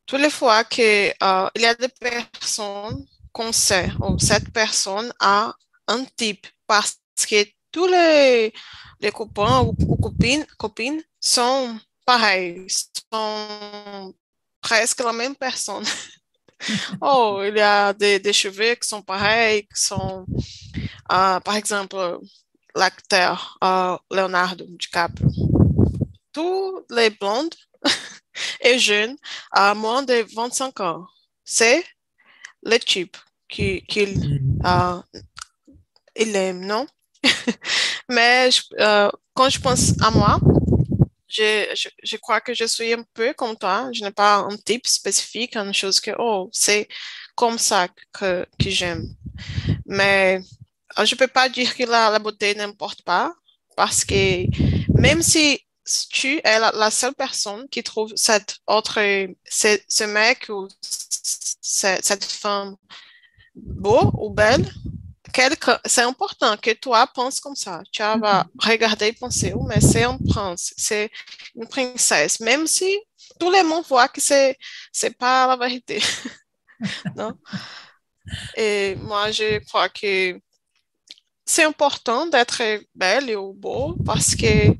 toutes 0.05 0.21
les 0.21 0.29
fois 0.29 0.63
qu'il 0.63 1.13
euh, 1.23 1.49
y 1.55 1.65
a 1.65 1.75
des 1.75 1.89
personnes 1.89 3.05
qu'on 3.31 3.51
sait, 3.51 3.89
ou 3.99 4.19
cette 4.19 4.51
personne 4.51 5.11
a 5.19 5.53
un 5.87 6.03
type, 6.15 6.45
parce 6.67 6.99
que 7.29 7.45
tous 7.71 7.87
les, 7.87 8.53
les 8.99 9.11
copains 9.11 9.61
ou, 9.61 9.73
copines, 9.97 10.45
copines 10.57 11.01
sont 11.19 11.77
pareils, 12.05 12.67
sont 13.11 14.13
presque 14.61 14.99
la 15.01 15.13
même 15.13 15.35
personne. 15.35 15.85
oh, 17.01 17.41
il 17.45 17.55
y 17.55 17.61
a 17.61 17.93
des, 17.93 18.19
des, 18.19 18.33
cheveux 18.33 18.75
qui 18.75 18.87
sont 18.87 19.01
pareils, 19.01 19.63
qui 19.63 19.81
sont, 19.81 20.25
uh, 21.11 21.39
par 21.43 21.55
exemple, 21.55 22.19
l'acteur 22.75 23.57
uh, 23.63 23.95
Leonardo 24.13 24.65
DiCaprio. 24.67 25.29
Tous 26.31 26.85
les 26.89 27.09
blondes 27.09 27.55
et 28.61 28.77
jeunes 28.77 29.15
à 29.51 29.73
moins 29.73 30.03
de 30.03 30.25
25 30.35 30.79
ans, 30.81 31.07
c'est 31.43 31.83
le 32.63 32.77
type 32.77 33.17
qu'il 33.47 33.83
uh, 34.63 35.01
il 36.15 36.35
aime, 36.35 36.65
non? 36.65 36.85
Mais 38.09 38.49
uh, 38.77 39.09
quand 39.33 39.49
je 39.49 39.59
pense 39.59 39.93
à 40.01 40.11
moi, 40.11 40.39
je, 41.27 41.87
je, 42.03 42.17
crois 42.17 42.41
que 42.41 42.53
je 42.53 42.65
suis 42.65 42.93
un 42.93 43.03
peu 43.13 43.33
comme 43.33 43.55
toi. 43.55 43.89
Je 43.93 44.03
n'ai 44.03 44.11
pas 44.11 44.37
un 44.37 44.57
type 44.57 44.87
spécifique, 44.87 45.55
une 45.55 45.73
chose 45.73 45.99
que, 45.99 46.11
oh, 46.17 46.49
c'est 46.51 46.87
comme 47.35 47.59
ça 47.59 47.87
que, 48.11 48.45
que 48.59 48.69
j'aime. 48.69 49.05
Mais 49.85 50.41
euh, 50.97 51.05
je 51.05 51.13
ne 51.13 51.19
peux 51.19 51.27
pas 51.27 51.47
dire 51.49 51.75
que 51.75 51.83
la, 51.83 52.09
la 52.09 52.19
beauté 52.19 52.55
n'importe 52.55 53.03
pas, 53.03 53.33
parce 53.75 54.03
que 54.03 54.45
même 54.99 55.21
si 55.21 55.63
tu 56.09 56.39
es 56.43 56.59
la, 56.59 56.91
seule 56.91 57.15
personne 57.15 57.67
qui 57.69 57.83
trouve 57.83 58.11
cette 58.15 58.57
autre, 58.67 58.99
ce 59.49 60.03
mec 60.03 60.47
ou 60.49 60.67
cette 60.81 62.23
femme 62.25 62.75
beau 63.55 64.11
ou 64.13 64.29
belle, 64.29 64.71
c'est 65.85 66.01
important 66.01 66.55
que 66.57 66.71
toi 66.71 67.07
penses 67.07 67.39
comme 67.39 67.55
ça. 67.55 67.81
Tu 67.91 68.01
vas 68.01 68.15
mhm. 68.15 68.49
regarder 68.59 69.07
et 69.07 69.13
penser, 69.13 69.53
oh, 69.55 69.65
mais 69.67 69.81
c'est 69.81 70.03
un 70.03 70.17
prince, 70.17 70.73
c'est 70.77 71.09
une 71.55 71.67
princesse, 71.67 72.39
même 72.39 72.67
si 72.67 72.97
tout 73.39 73.51
le 73.51 73.63
monde 73.63 73.85
voit 73.87 74.07
que 74.07 74.21
c'est 74.21 74.57
c'est 74.91 75.17
pas 75.17 75.47
la 75.47 75.55
vérité. 75.55 76.01
non? 77.15 77.33
Et 78.55 78.95
moi, 78.95 79.31
je 79.31 79.59
crois 79.65 79.89
que 79.89 80.39
c'est 81.45 81.63
important 81.63 82.27
d'être 82.27 82.61
belle 82.93 83.29
et 83.29 83.35
beau 83.35 83.95
parce 84.05 84.35
que 84.35 84.75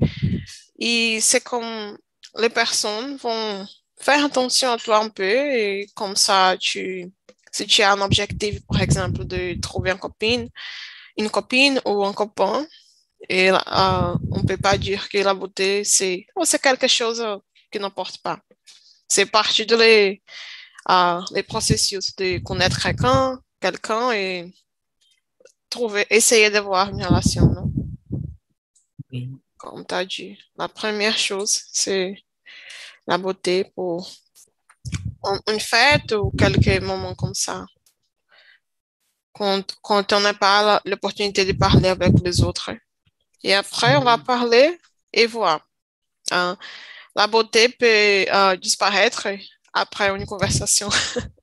c'est 1.20 1.42
comme 1.42 1.98
les 2.38 2.48
personnes 2.48 3.16
vont 3.16 3.66
faire 4.00 4.24
attention 4.24 4.72
à 4.72 4.78
toi 4.78 4.98
un 4.98 5.08
peu 5.08 5.24
et 5.24 5.88
comme 5.94 6.16
ça, 6.16 6.56
tu 6.58 7.10
si 7.50 7.66
tu 7.66 7.82
as 7.82 7.92
un 7.92 8.00
objectif, 8.00 8.60
par 8.66 8.80
exemple, 8.80 9.24
de 9.24 9.58
trouver 9.60 9.90
une 9.90 9.98
copine, 9.98 10.48
une 11.16 11.30
copine 11.30 11.80
ou 11.84 12.04
un 12.04 12.12
copain, 12.12 12.66
et 13.28 13.48
uh, 13.48 14.16
on 14.30 14.40
ne 14.40 14.46
peut 14.46 14.56
pas 14.56 14.78
dire 14.78 15.08
que 15.08 15.18
la 15.18 15.34
beauté, 15.34 15.84
c'est 15.84 16.26
oh, 16.36 16.44
quelque 16.62 16.88
chose 16.88 17.22
qui 17.70 17.78
n'importe 17.78 18.18
pas. 18.18 18.40
C'est 19.08 19.26
partie 19.26 19.66
de 19.66 19.76
les, 19.76 20.22
uh, 20.88 21.20
les 21.32 21.42
processus 21.42 22.14
de 22.16 22.38
connaître 22.38 22.80
quelqu'un, 22.80 23.38
quelqu'un 23.60 24.12
et 24.12 24.52
trouver, 25.68 26.06
essayer 26.10 26.50
d'avoir 26.50 26.88
une 26.90 27.04
relation. 27.04 27.46
Non? 27.46 27.72
Comme 29.58 29.86
tu 29.86 29.94
as 29.94 30.04
dit, 30.04 30.38
la 30.56 30.68
première 30.68 31.18
chose, 31.18 31.60
c'est 31.72 32.14
la 33.06 33.18
beauté 33.18 33.64
pour 33.74 34.10
une 35.46 35.60
fête 35.60 36.12
ou 36.12 36.30
quelques 36.30 36.82
moments 36.82 37.14
comme 37.14 37.34
ça. 37.34 37.66
Quand, 39.32 39.64
quand 39.82 40.12
on 40.12 40.20
n'a 40.20 40.34
pas 40.34 40.80
l'opportunité 40.84 41.44
de 41.44 41.52
parler 41.52 41.88
avec 41.88 42.12
les 42.24 42.42
autres. 42.42 42.70
Et 43.42 43.54
après, 43.54 43.96
on 43.96 44.04
va 44.04 44.18
parler 44.18 44.78
et 45.12 45.26
voir. 45.26 45.66
Hein. 46.32 46.56
la 47.16 47.26
beauté 47.26 47.68
peut 47.68 47.84
euh, 48.32 48.56
disparaître 48.56 49.28
après 49.72 50.10
une 50.10 50.26
conversation. 50.26 50.88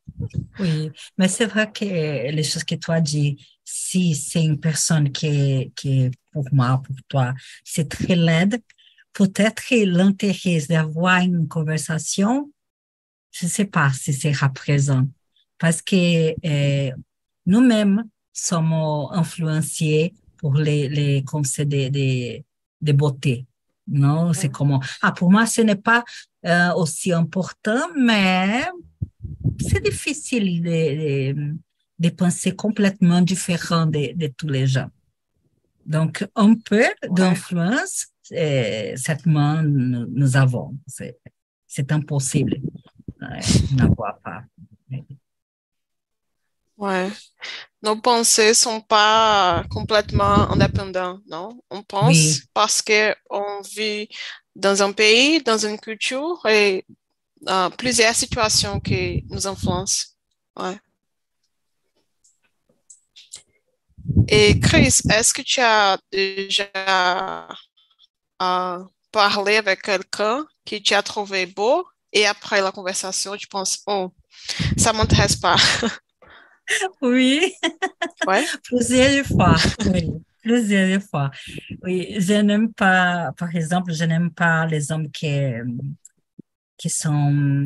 oui, 0.60 0.92
mais 1.18 1.28
c'est 1.28 1.46
vrai 1.46 1.72
que 1.72 1.84
les 1.84 2.44
choses 2.44 2.64
que 2.64 2.76
tu 2.76 2.92
as 2.92 3.02
dit, 3.02 3.46
si 3.66 4.16
c'est 4.16 4.44
une 4.44 4.60
personne 4.60 5.12
qui 5.12 5.74
qui 5.76 6.12
pour 6.32 6.46
moi, 6.52 6.82
pour 6.86 6.96
toi, 7.10 7.34
c'est 7.64 7.90
très 7.90 8.16
laide, 8.16 8.62
peut-être 9.14 9.64
l'intérêt 9.72 10.60
d'avoir 10.70 11.20
une 11.20 11.48
conversation 11.48 12.52
je 13.40 13.46
ne 13.46 13.52
sais 13.52 13.66
pas 13.66 13.92
si 13.94 14.14
c'est 14.14 14.34
présent 14.54 15.08
parce 15.60 15.82
que 15.82 16.34
euh, 16.46 16.92
nous-mêmes 17.46 18.04
sommes 18.34 18.74
influencés 19.12 20.14
pour 20.38 20.56
les, 20.56 20.90
les 20.90 21.24
conseils 21.24 21.66
de, 21.66 21.90
de, 21.90 22.44
de 22.82 22.92
beauté. 22.92 23.46
Non, 23.88 24.34
c'est 24.34 24.50
comment? 24.50 24.82
Ah, 25.02 25.12
pour 25.12 25.32
moi, 25.32 25.46
ce 25.46 25.62
n'est 25.62 25.76
pas 25.76 26.04
euh, 26.46 26.74
aussi 26.74 27.12
important, 27.14 27.82
mais 27.96 28.66
c'est 29.60 29.84
difficile 29.84 30.62
de, 30.62 31.34
de, 31.34 31.56
de, 32.00 32.10
penser 32.10 32.56
complètement 32.56 33.22
différent 33.22 33.86
de, 33.86 34.14
de 34.14 34.28
tous 34.36 34.48
les 34.48 34.68
gens. 34.68 34.90
Donc, 35.86 36.28
un 36.36 36.56
peu 36.56 36.84
d'influence, 37.10 38.08
euh, 38.34 38.94
certainement, 38.96 39.62
nous, 39.64 40.06
nous 40.10 40.36
avons. 40.36 40.76
C'est 41.68 41.92
impossible 41.92 42.62
ne 43.20 43.96
voit 43.96 44.20
pas. 44.24 44.44
Ouais. 46.78 47.10
Nos 47.82 47.96
pensées 48.00 48.54
sont 48.54 48.82
pas 48.82 49.64
complètement 49.70 50.52
indépendantes, 50.52 51.22
non? 51.28 51.60
On 51.70 51.82
pense 51.82 52.42
parce 52.54 52.82
que 52.82 53.16
on 53.30 53.62
vit 53.62 54.08
dans 54.56 54.84
un 54.84 54.92
pays, 54.92 55.42
dans 55.42 55.58
une 55.58 55.80
culture 55.80 56.40
et 56.48 56.86
dans 57.42 57.72
plusieurs 57.72 58.16
situations 58.16 58.80
qui 58.80 59.26
nous 59.30 59.48
influencent. 59.48 60.08
Ouais. 60.56 60.78
Et 64.28 64.60
Chris, 64.60 65.00
est-ce 65.10 65.34
que 65.34 65.42
tu 65.42 65.60
as 65.62 65.98
déjà 66.12 67.48
euh, 68.42 68.84
parlé 69.12 69.56
avec 69.56 69.82
quelqu'un 69.82 70.46
qui 70.66 70.82
tu 70.82 70.94
as 70.94 71.04
trouvé 71.04 71.46
beau? 71.46 71.86
Et 72.14 72.26
après 72.26 72.62
la 72.62 72.72
conversation, 72.72 73.36
tu 73.36 73.48
penses, 73.48 73.82
oh, 73.88 74.12
ça 74.78 74.94
ne 74.94 74.98
m'intéresse 74.98 75.36
pas. 75.36 75.56
Oui. 77.02 77.54
Ouais. 78.28 78.44
plusieurs 78.64 79.26
fois. 79.26 79.56
Oui. 79.86 80.12
Plusieurs 80.42 81.02
fois. 81.02 81.32
Oui, 81.82 82.16
je 82.20 82.34
n'aime 82.42 82.74
pas, 82.74 83.32
par 83.38 83.56
exemple, 83.56 83.94
je 83.94 84.04
n'aime 84.04 84.32
pas 84.32 84.66
les 84.66 84.92
hommes 84.92 85.10
qui, 85.10 85.30
qui 86.78 86.90
sont 86.90 87.66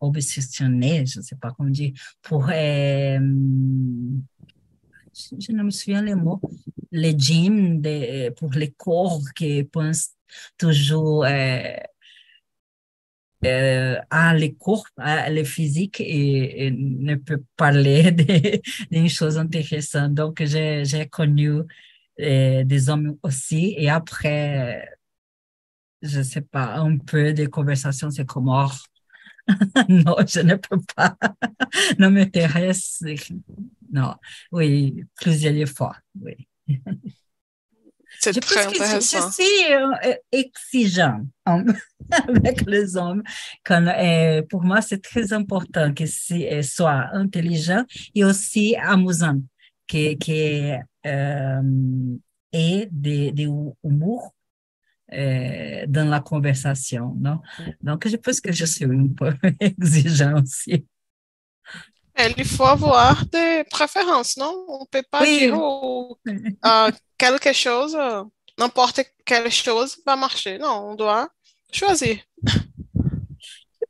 obsessionnés, 0.00 1.06
je 1.06 1.18
ne 1.18 1.24
sais 1.24 1.36
pas 1.36 1.50
comment 1.50 1.70
dire, 1.70 1.92
pour, 2.22 2.48
euh, 2.50 3.18
je 5.14 5.52
ne 5.52 5.62
me 5.62 5.70
souviens 5.70 6.02
les 6.02 6.14
mots, 6.14 6.40
les 6.92 7.14
gyms, 7.18 7.80
de, 7.80 8.30
pour 8.30 8.50
les 8.52 8.70
corps 8.72 9.20
qui 9.34 9.64
pensent 9.64 10.10
toujours 10.56 11.24
euh, 11.24 11.74
euh, 13.44 13.98
a 14.10 14.34
les 14.34 14.54
corps, 14.54 14.86
a 14.98 15.30
le 15.30 15.44
physique 15.44 16.00
et, 16.00 16.70
ne 16.70 17.14
peut 17.16 17.42
parler 17.56 18.12
d'une 18.90 19.08
chose 19.08 19.38
intéressante. 19.38 20.14
Donc, 20.14 20.42
j'ai 20.44 21.08
connu 21.10 21.62
euh, 22.20 22.64
des 22.64 22.90
hommes 22.90 23.16
aussi. 23.22 23.74
Et 23.78 23.88
après, 23.88 24.88
je 26.02 26.22
sais 26.22 26.42
pas, 26.42 26.76
un 26.76 26.98
peu 26.98 27.32
de 27.32 27.46
conversation, 27.46 28.10
c'est 28.10 28.26
comme, 28.26 28.48
oh, 28.48 28.70
non, 29.88 30.16
je 30.26 30.40
ne 30.40 30.54
peux 30.56 30.80
pas, 30.94 31.16
non 31.98 32.10
m'intéresse. 32.10 33.02
Non, 33.92 34.14
oui, 34.52 35.04
plusieurs 35.16 35.68
fois, 35.68 35.96
oui. 36.20 36.46
C'est 38.20 38.38
très 38.38 38.66
intéressant. 38.66 39.28
Je, 39.28 39.32
suis 39.32 39.72
euh, 39.72 40.14
exigeant 40.30 41.24
avec 41.46 42.66
les 42.66 42.96
hommes. 42.96 43.22
Quand, 43.64 43.86
euh, 43.86 44.42
pour 44.42 44.62
moi, 44.62 44.82
c'est 44.82 45.02
très 45.02 45.32
important 45.32 45.94
que 45.94 46.04
euh, 46.04 46.62
soit 46.62 47.06
intelligent 47.14 47.82
et 48.14 48.22
aussi 48.22 48.76
amusant, 48.76 49.40
que, 49.88 50.14
que 50.16 50.78
euh, 51.06 52.16
ait 52.52 52.88
des, 52.92 53.32
des 53.32 53.48
humour 53.84 54.34
euh, 55.12 55.86
dans 55.88 56.08
la 56.08 56.20
conversation, 56.20 57.16
non? 57.18 57.40
Donc, 57.82 58.06
je 58.06 58.16
pense 58.16 58.40
que 58.40 58.52
je 58.52 58.66
suis 58.66 58.84
un 58.84 59.08
peu 59.16 59.32
exigeant 59.60 60.42
aussi. 60.42 60.86
Il 62.18 62.44
faut 62.44 62.64
avoir 62.64 63.24
des 63.26 63.64
préférences, 63.70 64.36
non? 64.36 64.64
On 64.68 64.80
ne 64.80 64.86
peut 64.86 65.04
pas 65.10 65.22
Oui. 65.22 65.38
dire 65.38 65.54
oh, 65.58 66.18
euh, 66.64 66.90
quelque 67.16 67.52
chose, 67.52 67.94
euh, 67.96 68.24
n'importe 68.58 69.00
quelle 69.24 69.50
chose 69.50 69.98
va 70.06 70.16
marcher. 70.16 70.58
Non, 70.58 70.90
on 70.90 70.94
doit 70.94 71.28
choisir. 71.72 72.18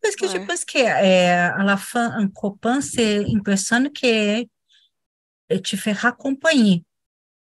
Parce 0.03 0.17
que 0.17 0.29
je 0.29 0.39
Ouais. 0.39 0.47
pense 0.47 0.65
que 0.65 0.79
euh, 0.79 1.53
à 1.55 1.63
la 1.65 1.77
fin, 1.77 2.11
un 2.13 2.29
copain, 2.29 2.81
c'est 2.81 3.23
une 3.23 3.43
personne 3.43 3.91
qui 3.93 4.49
te 5.49 5.77
fera 5.77 6.13
compagnie, 6.13 6.85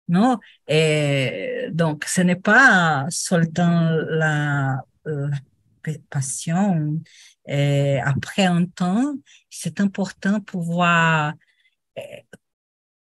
non? 0.09 0.39
Et 0.69 1.69
donc, 1.73 2.05
ce 2.07 2.23
n'est 2.23 2.37
pas 2.37 3.07
seulement 3.11 3.91
la, 4.11 4.79
la 5.07 5.39
passion. 6.11 7.01
Et 7.51 7.99
après 8.05 8.45
un 8.45 8.65
temps, 8.65 9.15
c'est 9.51 9.81
important 9.81 10.39
de 10.39 10.45
pouvoir 10.45 11.35
euh, 11.99 12.03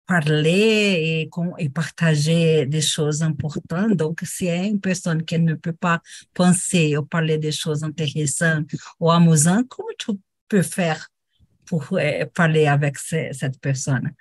parler 0.05 1.29
et, 1.57 1.69
partager 1.69 2.67
des 2.67 2.81
choses 2.81 3.23
importantes. 3.23 3.93
Donc, 3.93 4.21
si 4.23 4.47
une 4.47 4.79
personne 4.79 5.23
qui 5.25 5.39
ne 5.39 5.55
peut 5.55 5.73
pas 5.73 5.99
penser 6.33 6.95
ou 6.95 7.03
parler 7.03 7.39
des 7.39 7.51
choses 7.51 7.83
intéressantes 7.83 8.69
ou 8.99 9.09
amusantes, 9.09 9.67
comment 9.67 9.89
tu 9.97 10.11
peux 10.47 10.61
faire 10.61 11.09
pour 11.65 11.87
euh, 11.93 12.25
parler 12.35 12.67
avec 12.67 12.99
ce- 12.99 13.31
cette 13.31 13.59
personne, 13.59 14.13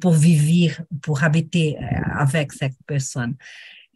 pour 0.00 0.12
vivre, 0.12 0.82
pour 1.02 1.24
habiter 1.24 1.76
euh, 1.78 1.84
avec 2.16 2.52
cette 2.52 2.76
personne? 2.86 3.34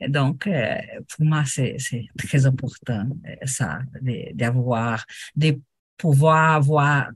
Donc, 0.08 0.46
euh, 0.46 0.76
pour 1.08 1.24
moi, 1.24 1.44
c'est 1.46 1.76
très 2.16 2.46
important, 2.46 3.04
euh, 3.26 3.46
ça, 3.46 3.80
de- 4.00 4.32
d'avoir, 4.34 5.04
de 5.36 5.60
pouvoir 5.98 6.54
avoir 6.54 7.10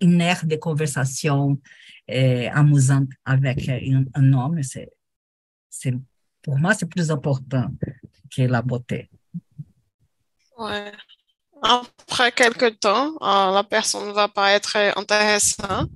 une 0.00 0.20
aire 0.20 0.44
de 0.44 0.56
conversation 0.56 1.58
euh, 2.10 2.48
amusante 2.52 3.08
avec 3.24 3.68
un, 3.68 4.04
un 4.14 4.32
homme. 4.32 4.60
C'est, 4.62 4.92
pour 6.42 6.56
moi, 6.58 6.74
c'est 6.74 6.86
plus 6.86 7.10
important 7.10 7.68
que 8.34 8.42
la 8.42 8.62
beauté. 8.62 9.10
Ouais. 10.56 10.92
Après 11.62 12.32
quelques 12.32 12.78
temps, 12.78 13.14
euh, 13.22 13.52
la 13.52 13.64
personne 13.64 14.08
ne 14.08 14.12
va 14.12 14.28
pas 14.28 14.52
être 14.52 14.76
intéressante. 14.96 15.90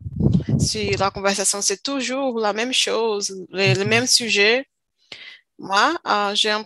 Si 0.58 0.90
la 0.96 1.10
conversation, 1.10 1.60
c'est 1.62 1.82
toujours 1.82 2.40
la 2.40 2.52
même 2.52 2.72
chose, 2.72 3.46
les, 3.50 3.74
les 3.74 3.84
mêmes 3.84 4.06
sujets. 4.06 4.66
Moi, 5.58 5.94
euh, 6.06 6.34
j'ai 6.34 6.50
un, 6.50 6.64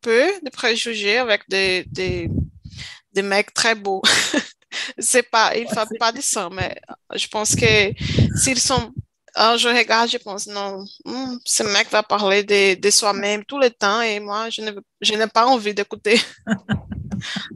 peu 0.00 0.26
de 0.42 0.50
préjugés 0.50 1.18
avec 1.18 1.48
des, 1.48 1.84
des 1.94 3.22
mecs 3.22 3.54
très 3.54 3.76
beaux. 3.76 4.02
C'est 4.98 5.28
pas, 5.30 5.56
il 5.56 5.64
ne 5.64 5.68
fait 5.68 5.98
pas 5.98 6.12
de 6.12 6.20
ça, 6.20 6.48
mais 6.52 6.74
je 7.14 7.26
pense 7.28 7.54
que 7.54 7.92
s'ils 8.36 8.58
sont, 8.60 8.90
euh, 9.38 9.56
je 9.58 9.68
regarde, 9.68 10.08
je 10.10 10.18
pense, 10.18 10.46
non, 10.46 10.84
hmm, 11.04 11.36
ce 11.44 11.62
mec 11.64 11.90
va 11.90 12.02
parler 12.02 12.42
de, 12.44 12.74
de 12.80 12.90
soi-même 12.90 13.44
tout 13.44 13.58
le 13.58 13.70
temps 13.70 14.00
et 14.02 14.20
moi, 14.20 14.48
je 14.50 14.60
ne, 14.62 14.70
je 15.00 15.14
n'ai 15.14 15.26
pas 15.26 15.46
envie 15.46 15.74
d'écouter. 15.74 16.20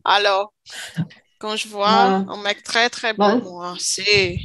Alors, 0.05 0.53
quand 1.39 1.57
je 1.57 1.69
vois 1.69 2.09
Ouais. 2.09 2.25
un 2.29 2.43
mec 2.43 2.63
très, 2.63 2.89
très 2.91 3.13
beau, 3.15 3.25
Ouais. 3.25 3.41
moi, 3.43 3.75
c'est, 3.79 4.39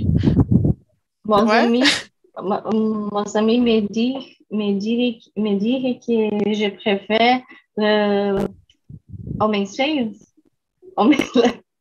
Mon 1.25 1.47
Ouais. 1.47 1.57
ami, 1.57 1.83
ma- 2.41 2.63
mon 2.71 3.23
ami 3.36 3.59
me 3.59 3.79
dit, 3.88 4.38
me 4.51 4.77
dit, 4.77 5.31
me 5.38 5.55
dit 5.57 5.99
que 6.05 6.53
je 6.53 6.69
préfère 6.75 7.41
euh. 7.79 8.45
Homens... 9.39 9.77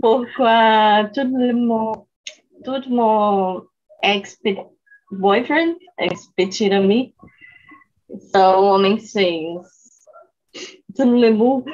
Pourquoi 0.00 1.10
tout 1.14 1.30
le 1.32 1.52
mon, 1.52 2.06
tout 2.64 2.88
mon 2.88 3.66
ex-boyfriend, 4.02 5.76
ex-petit 5.98 6.72
ami, 6.72 7.14
são 8.32 8.64
homens 8.64 9.12
feios. 9.12 9.62
Monde, 10.98 11.64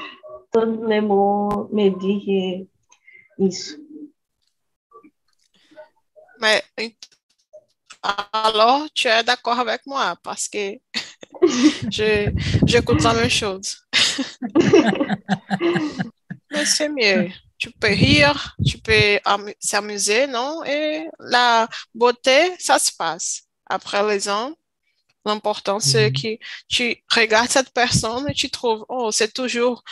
tout 0.52 0.60
le 0.60 1.00
monde 1.00 1.68
me 1.72 1.88
dit 1.90 2.20
que 2.26 2.66
isso. 3.38 3.84
mais 6.40 6.62
alors 8.32 8.86
tu 8.92 9.08
es 9.08 9.22
d'accord 9.22 9.58
avec 9.58 9.86
moi 9.86 10.14
parce 10.22 10.48
que 10.48 10.78
j'écoute 12.66 13.02
la 13.02 13.14
même 13.14 13.30
chose. 13.30 13.78
Mais 16.54 16.64
c'est 16.64 16.88
mieux. 16.88 17.30
Tu 17.58 17.70
peux 17.70 17.88
rire, 17.88 18.56
tu 18.66 18.78
peux 18.78 19.18
amu- 19.24 19.54
s'amuser, 19.60 20.26
non? 20.26 20.62
Et 20.64 21.06
la 21.20 21.68
beauté, 21.94 22.52
ça 22.58 22.78
se 22.78 22.92
passe. 22.92 23.42
Après 23.66 24.06
les 24.06 24.28
ans, 24.28 24.52
l'important, 25.26 25.80
c'est 25.80 26.10
Mhm. 26.10 26.12
que 26.22 26.28
tu 26.68 26.96
regardes 27.10 27.50
cette 27.50 27.72
personne 27.72 28.28
et 28.28 28.34
tu 28.34 28.50
trouves, 28.50 28.84
oh, 28.88 29.10
c'est 29.12 29.32
toujours 29.32 29.82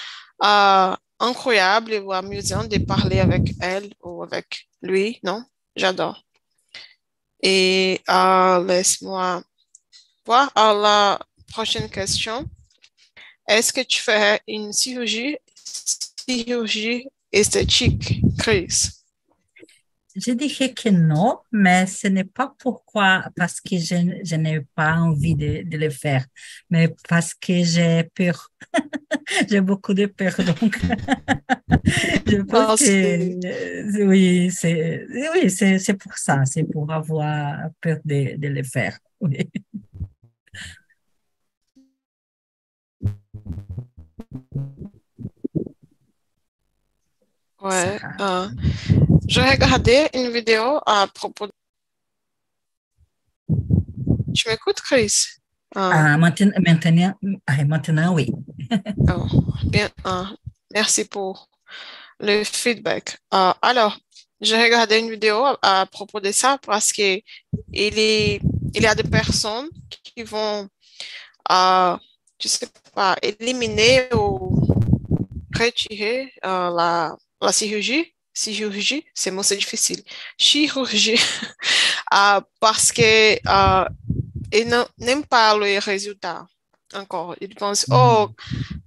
euh, 0.44 0.94
incroyable 1.20 1.94
ou 2.05 2.12
amusant 2.12 2.64
de 2.64 2.79
parler 2.79 3.20
avec 3.20 3.42
elle 3.61 3.92
ou 4.03 4.22
avec 4.25 4.68
lui, 4.83 5.20
non? 5.22 5.44
J'adore. 5.77 6.22
Et 7.42 8.01
euh, 8.09 8.64
laisse-moi 8.64 9.42
voir 10.27 10.51
à 10.55 10.72
la 10.75 11.20
prochaine 11.48 11.90
question. 11.90 12.46
Est-ce 13.48 13.72
que 13.72 13.81
tu 13.83 14.01
ferais 14.01 14.40
une 14.48 14.72
chirurgie, 14.72 15.37
chirurgie 16.26 17.06
esthétique, 17.32 18.20
Chris? 18.38 18.90
Je 20.14 20.32
dirais 20.32 20.74
que 20.74 20.90
non, 20.90 21.38
mais 21.52 21.87
ce 21.87 22.06
n'est 22.06 22.24
pas 22.24 22.54
pourquoi, 22.58 23.24
parce 23.35 23.62
que 23.62 23.78
je, 23.78 24.20
je 24.24 24.35
n'ai 24.37 24.61
pas 24.74 24.96
envie 24.96 25.35
de, 25.35 25.62
de 25.66 25.78
le 25.78 25.88
faire, 25.88 26.26
mais 26.68 26.94
parce 27.08 27.32
que 27.32 27.62
j'ai 27.64 28.04
peur. 28.14 28.50
j'ai 29.48 29.62
beaucoup 29.62 29.94
de 29.94 30.04
peur, 30.06 30.35
donc 30.44 30.78
je 32.26 32.42
pense 32.42 32.80
que 32.85 34.02
euh, 34.02 34.06
oui, 34.06 34.50
c'est 34.50 35.06
oui, 35.35 35.50
c'est 35.50 35.78
c'est 35.78 35.94
pour 35.94 36.14
ça, 36.18 36.44
c'est 36.44 36.64
pour 36.64 36.92
avoir 36.92 37.70
peur 37.80 37.98
de, 38.04 38.37
de 38.37 38.48
le 38.48 38.62
faire. 38.62 38.98
Oui. 39.20 39.38
Ouais. 47.62 47.98
Ça. 47.98 48.44
euh, 48.44 48.48
je 49.29 49.40
regardais 49.40 50.11
une 50.14 50.31
vidéo 50.33 50.81
à 50.87 51.07
propos. 51.14 51.48
Tu 54.35 54.48
m'écoutes, 54.48 54.81
Chris? 54.81 55.14
Ah, 55.75 55.90
Ah, 56.14 56.16
maintenant, 56.18 56.53
maintenant, 56.59 57.14
ah, 57.46 57.64
maintenant, 57.64 58.14
oui. 58.14 58.31
oh, 59.09 59.27
bien, 59.64 59.88
ah, 60.05 60.31
merci 60.72 61.05
pour 61.05 61.48
le 62.20 62.44
feedback. 62.44 63.18
Ah, 63.31 63.57
alors, 63.62 63.98
j'ai 64.40 64.61
regardé 64.62 64.98
une 64.98 65.11
vidéo 65.11 65.44
à, 65.62 65.81
à 65.83 65.87
propos 65.87 66.20
de 66.20 66.33
ça 66.33 66.59
parce 66.64 66.92
que 66.92 67.20
il 67.72 67.98
est, 67.98 68.40
il 68.75 68.83
y 68.83 68.87
a 68.87 68.94
des 68.94 69.03
personnes 69.09 69.68
qui 70.03 70.22
vont, 70.25 70.68
ah, 71.48 71.98
je 72.40 72.48
sais 72.48 72.68
pas, 72.94 73.16
éliminer 73.22 74.09
ou 74.14 74.66
retirer 75.59 76.33
ah, 76.42 76.70
la, 76.75 77.16
la 77.46 77.52
chirurgie. 77.52 78.14
Chirurgie, 78.35 79.05
c'est 79.12 79.31
mot, 79.31 79.42
c'est 79.42 79.57
difficile. 79.57 80.02
Chirurgie, 80.38 81.20
ah, 82.11 82.42
parce 82.61 82.90
que 82.90 83.38
ah, 83.46 83.88
ils 84.52 84.87
n'aiment 84.98 85.26
pas 85.26 85.57
le 85.57 85.78
résultat 85.78 86.46
encore. 86.94 87.37
Ils 87.42 87.55
pensent, 87.55 87.87
oh, 87.90 88.31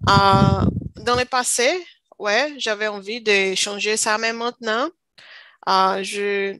ah, 0.07 0.65
dans 0.95 1.15
le 1.15 1.25
passé, 1.25 1.69
ouais, 2.17 2.55
j'avais 2.57 2.87
envie 2.87 3.21
de 3.21 3.53
changer 3.53 3.97
ça, 3.97 4.17
mais 4.17 4.33
maintenant, 4.33 4.89
je 5.67 6.57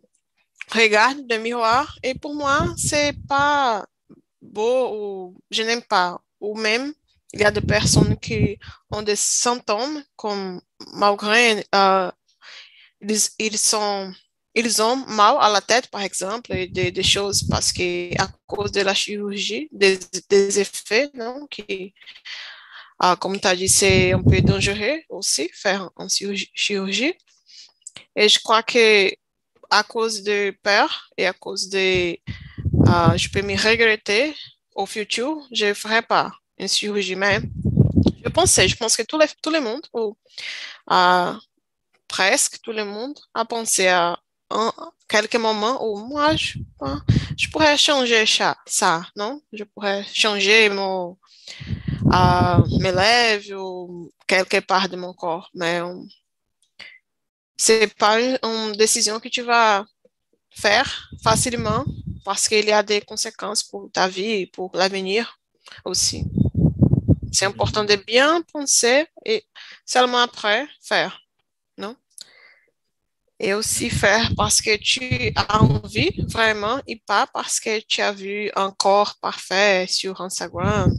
regarde 0.72 1.20
le 1.30 1.38
miroir 1.40 1.98
et 2.04 2.14
pour 2.14 2.36
moi, 2.36 2.68
c'est 2.78 3.16
pas 3.28 3.86
beau 4.42 4.90
ou 4.94 5.38
je 5.50 5.64
n'aime 5.64 5.82
pas. 5.82 6.20
Ou 6.40 6.56
même, 6.56 6.94
il 7.36 7.42
y 7.42 7.44
a 7.44 7.52
des 7.52 7.62
personnes 7.62 8.18
qui 8.18 8.58
ont 8.90 9.02
des 9.02 9.18
symptômes 9.18 10.02
comme 10.16 10.62
malgré 10.94 11.66
euh, 11.76 12.10
ils, 13.02 13.20
ils, 13.40 13.58
sont 13.58 14.14
ils 14.56 14.82
ont 14.82 14.96
mal 14.96 15.36
à 15.42 15.50
la 15.50 15.60
tête, 15.60 15.88
par 15.88 16.02
exemple, 16.02 16.54
et 16.54 16.68
des, 16.68 17.04
choses 17.04 17.44
parce 17.50 17.74
que 17.74 18.18
à 18.18 18.30
cause 18.48 18.72
de 18.72 18.82
la 18.82 18.94
chirurgie, 18.94 19.68
des, 19.74 20.00
des 20.30 20.60
effets, 20.62 21.10
non, 21.14 21.46
qui, 21.48 21.94
ah, 23.00 23.18
comme 23.20 23.40
tu 23.40 23.48
as 23.48 23.56
dit, 23.56 23.68
c'est 23.68 24.14
un 24.14 24.24
peu 24.24 24.40
dangereux 24.42 25.02
aussi 25.10 25.50
faire 25.54 25.90
une 26.00 26.08
chirurgie. 26.54 27.14
Et 28.16 28.30
je 28.30 28.40
crois 28.40 28.64
que 28.64 29.12
à 29.70 29.84
cause 29.84 30.24
de 30.24 30.56
peur 30.64 31.10
et 31.18 31.28
à 31.28 31.34
cause 31.34 31.68
de, 31.70 32.14
uh, 32.14 33.18
je 33.18 33.30
peux 33.30 33.42
me 33.42 33.62
regretter 33.62 34.34
au 34.74 34.86
futur, 34.86 35.46
je 35.52 35.66
ne 35.66 35.74
ferai 35.74 36.02
pas 36.02 36.32
une 36.58 36.68
chirurgie. 36.68 37.16
Mais 37.16 37.40
je 38.24 38.30
pensais, 38.30 38.68
je 38.68 38.76
pense 38.76 38.96
que 38.96 39.04
tout, 39.04 39.18
le 39.50 39.60
monde, 39.62 39.86
ou 39.94 40.16
presque 42.08 42.60
tout 42.62 42.72
le 42.72 42.86
monde, 42.86 43.18
a 43.34 43.46
pensé 43.46 43.88
à 43.88 44.18
quelques 45.08 45.36
moments 45.36 45.86
où 45.86 45.98
moi, 45.98 46.36
je, 46.36 46.58
pourrais 47.52 47.78
changer 47.78 48.26
ça, 48.66 49.06
non? 49.16 49.42
Je 49.52 49.64
pourrais 49.64 50.06
changer 50.14 50.70
mon, 50.70 51.18
mes 52.80 52.92
lèvres 52.92 53.54
ou 53.56 54.12
quelque 54.28 54.60
part 54.60 54.90
de 54.90 54.96
mon 54.96 55.14
corps, 55.14 55.50
mais 55.54 55.82
um, 55.82 56.08
c'est 57.58 57.94
pas 57.96 58.20
une, 58.20 58.38
une, 58.44 58.74
décision 58.74 59.20
que 59.20 59.30
tu 59.30 59.42
vas 59.42 59.86
faire 60.50 61.10
facilement 61.24 61.86
parce 62.24 62.48
qu'il 62.48 62.66
y 62.66 62.72
a 62.72 62.84
des 62.84 63.02
conséquences 63.02 63.64
pour 63.64 63.90
ta 63.92 64.08
vie 64.08 64.32
et 64.42 64.48
pour 64.48 64.72
l'avenir 64.74 65.38
aussi. 65.84 66.26
C'est 67.36 67.44
important 67.44 67.84
de 67.84 67.98
bien 67.98 68.42
penser 68.44 69.08
et 69.26 69.44
seulement 69.86 70.20
après 70.20 70.66
faire, 70.82 71.20
non? 71.78 71.94
Et 73.42 73.54
aussi 73.54 73.90
faire 73.90 74.32
parce 74.38 74.62
que 74.62 74.78
tu 74.78 75.34
as 75.36 75.62
envie 75.62 76.16
vraiment 76.30 76.80
et 76.88 77.04
pas 77.06 77.28
parce 77.28 77.60
que 77.60 77.82
tu 77.82 78.00
as 78.02 78.14
vu 78.14 78.50
un 78.56 78.72
corps 78.72 79.16
parfait 79.20 79.86
sur 79.86 80.22
Instagram 80.22 80.94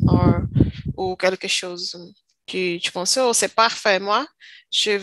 ou, 0.94 1.16
quelque 1.16 1.48
chose 1.48 2.12
que 2.46 2.76
tu 2.76 2.92
penses, 2.92 3.16
oh, 3.16 3.32
c'est 3.32 3.54
parfait, 3.54 3.98
moi, 3.98 4.26
je 4.70 4.98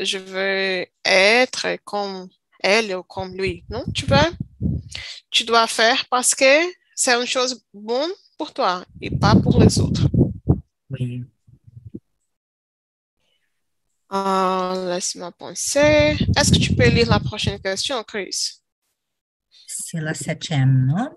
je 0.00 0.18
veux 0.18 0.86
être 1.04 1.76
comme 1.84 2.28
elle 2.58 2.96
ou 2.96 3.04
comme 3.04 3.36
lui. 3.36 3.64
Non, 3.70 3.84
tu 3.94 4.06
veux, 4.06 4.30
tu 5.30 5.44
dois 5.44 5.68
faire 5.68 6.04
parce 6.06 6.34
que 6.34 6.68
c'est 6.96 7.14
une 7.14 7.28
chose 7.28 7.64
bonne 7.72 8.10
pour 8.40 8.54
toi 8.54 8.82
et 9.02 9.10
pas 9.10 9.36
pour 9.36 9.60
les 9.60 9.78
autres. 9.78 10.08
Oui. 10.88 11.22
Euh, 14.10 14.94
Laisse-moi 14.94 15.30
penser. 15.32 16.16
Est-ce 16.34 16.50
que 16.50 16.58
tu 16.58 16.74
peux 16.74 16.88
lire 16.88 17.10
la 17.10 17.20
prochaine 17.20 17.60
question, 17.60 18.02
Chris? 18.02 18.62
C'est 19.66 20.00
la 20.00 20.14
septième, 20.14 20.86
non? 20.86 21.10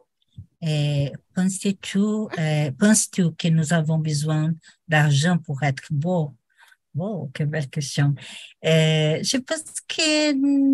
Penses-tu 1.34 1.98
euh, 1.98 2.72
penses 2.78 3.08
que 3.08 3.48
nous 3.48 3.72
avons 3.72 4.00
besoin 4.00 4.52
d'argent 4.86 5.38
pour 5.38 5.64
être 5.64 5.88
beau? 5.92 6.36
Oh, 6.98 7.32
que 7.34 7.46
belle 7.46 7.70
question. 7.70 8.14
Euh, 8.66 9.24
je 9.24 9.38
pense 9.38 9.64
que 9.88 10.04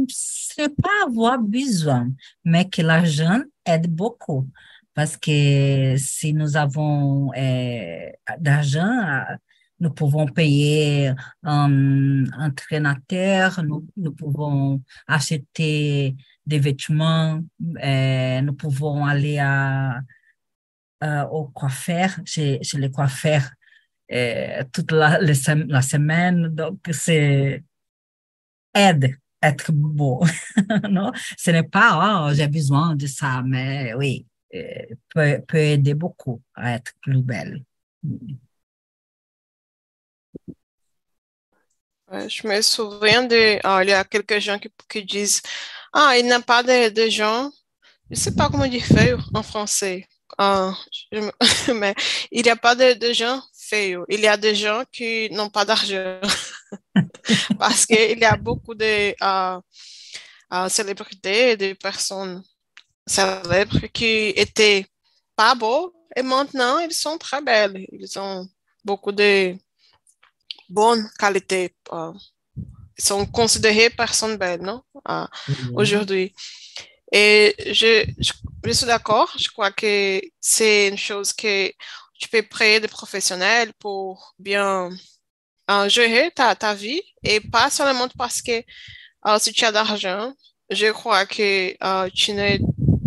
ce 0.09 0.61
n'est 0.61 0.69
pas 0.69 0.97
avoir 1.05 1.37
besoin, 1.37 2.09
mais 2.43 2.67
que 2.67 2.81
l'argent 2.81 3.39
aide 3.65 3.87
beaucoup. 3.87 4.47
Parce 4.93 5.17
que 5.17 5.95
si 5.97 6.33
nous 6.33 6.57
avons 6.57 7.31
euh, 7.33 8.09
d'argent, 8.39 9.23
nous 9.79 9.91
pouvons 9.91 10.27
payer 10.27 11.11
un 11.43 12.25
entraînateur, 12.33 13.63
nous, 13.63 14.11
pouvons 14.11 14.81
acheter 15.07 16.15
des 16.45 16.59
vêtements, 16.59 17.41
euh, 17.83 18.41
nous 18.41 18.53
pouvons 18.53 19.05
aller 19.05 19.39
à, 19.39 20.01
à, 20.99 21.27
au 21.31 21.45
coiffeur, 21.45 22.09
chez, 22.25 22.59
chez 22.61 22.77
les 22.77 22.91
coiffeurs 22.91 23.49
euh, 24.11 24.63
toute 24.73 24.91
la, 24.91 25.19
la, 25.21 25.81
semaine. 25.81 26.47
Donc, 26.49 26.79
c'est 26.91 27.63
aide 28.73 29.15
être 29.41 29.71
beau. 29.71 30.25
non? 30.89 31.11
Ce 31.37 31.51
n'est 31.51 31.63
pas, 31.63 32.27
oh, 32.27 32.33
j'ai 32.33 32.47
besoin 32.47 32.95
de 32.95 33.07
ça, 33.07 33.41
mais 33.45 33.93
oui, 33.93 34.25
euh, 34.25 34.38
peut, 34.51 35.41
peut 35.47 35.57
aider 35.57 35.93
beaucoup 35.93 36.41
à 36.55 36.73
être 36.73 36.93
plus 37.01 37.21
belle. 37.21 37.63
Je 42.11 42.47
me 42.47 42.61
souviens 42.61 43.23
de, 43.23 43.59
oh, 43.63 43.79
il 43.83 43.89
y 43.89 43.93
a 43.93 44.03
quelques 44.03 44.39
gens 44.39 44.59
qui, 44.87 45.05
disent, 45.05 45.41
ah, 45.93 46.17
il 46.17 46.25
n'y 46.25 46.31
a 46.31 46.41
pas 46.41 46.63
de, 46.63 47.09
gens, 47.09 47.51
je 48.09 48.15
ne 48.15 48.15
sais 48.15 48.35
pas 48.35 48.49
comment 48.49 48.67
dire 48.67 48.83
feio 48.83 49.19
en 49.33 49.43
français, 49.43 50.07
ah, 50.37 50.73
mais 51.75 51.93
il 52.31 52.43
n'y 52.43 52.49
a 52.49 52.55
pas 52.55 52.73
de, 52.73 52.93
de 52.93 53.13
gens 53.13 53.41
feio. 53.53 54.05
Il 54.09 54.21
y 54.21 54.27
a 54.27 54.37
des 54.37 54.55
gens 54.55 54.83
qui 54.91 55.29
n'ont 55.31 55.49
pas 55.49 55.65
d'argent 55.65 56.19
parce 57.59 57.85
qu'il 57.85 58.17
y 58.19 58.25
a 58.25 58.37
beaucoup 58.37 58.73
de 58.73 59.11
uh, 59.21 59.59
uh, 60.51 60.69
célébrités, 60.69 61.57
de 61.57 61.73
personnes 61.73 62.43
célèbres 63.09 63.87
qui 63.87 64.29
étaient 64.35 64.85
pas 65.35 65.55
beaux 65.55 65.93
et 66.15 66.21
maintenant 66.21 66.79
ils 66.79 66.93
sont 66.93 67.17
très 67.17 67.41
belles. 67.41 67.85
Ils 67.91 68.19
ont 68.19 68.47
beaucoup 68.83 69.11
de 69.11 69.55
bonnes 70.69 71.09
qualités. 71.17 71.73
Uh, 71.91 72.13
ils 72.97 73.03
sont 73.03 73.25
considérés 73.25 73.89
personnes 73.89 74.37
belles, 74.37 74.61
non? 74.61 74.83
Mm-hmm. 75.07 75.73
Aujourd'hui. 75.75 76.33
Et 77.11 77.55
je, 77.65 78.05
je, 78.19 78.33
je 78.65 78.71
suis 78.71 78.85
d'accord. 78.85 79.31
Je 79.37 79.49
crois 79.49 79.71
que 79.71 80.21
c'est 80.39 80.89
une 80.89 80.97
chose 80.97 81.33
que 81.33 81.71
tu 82.19 82.27
peux 82.29 82.43
prier 82.43 82.79
des 82.79 82.87
professionnels 82.87 83.71
pour 83.79 84.35
bien 84.37 84.89
uh, 85.69 85.89
gérer 85.89 86.31
ta, 86.31 86.55
ta, 86.55 86.73
vie 86.73 87.01
et 87.23 87.39
pas 87.39 87.69
seulement 87.69 88.09
parce 88.17 88.41
que 88.41 88.59
uh, 88.59 89.39
si 89.39 89.53
tu 89.53 89.63
as 89.65 89.71
d'argent, 89.71 90.33
je 90.69 90.91
crois 90.91 91.25
que 91.25 91.71
uh, 91.71 92.11
tu 92.11 92.33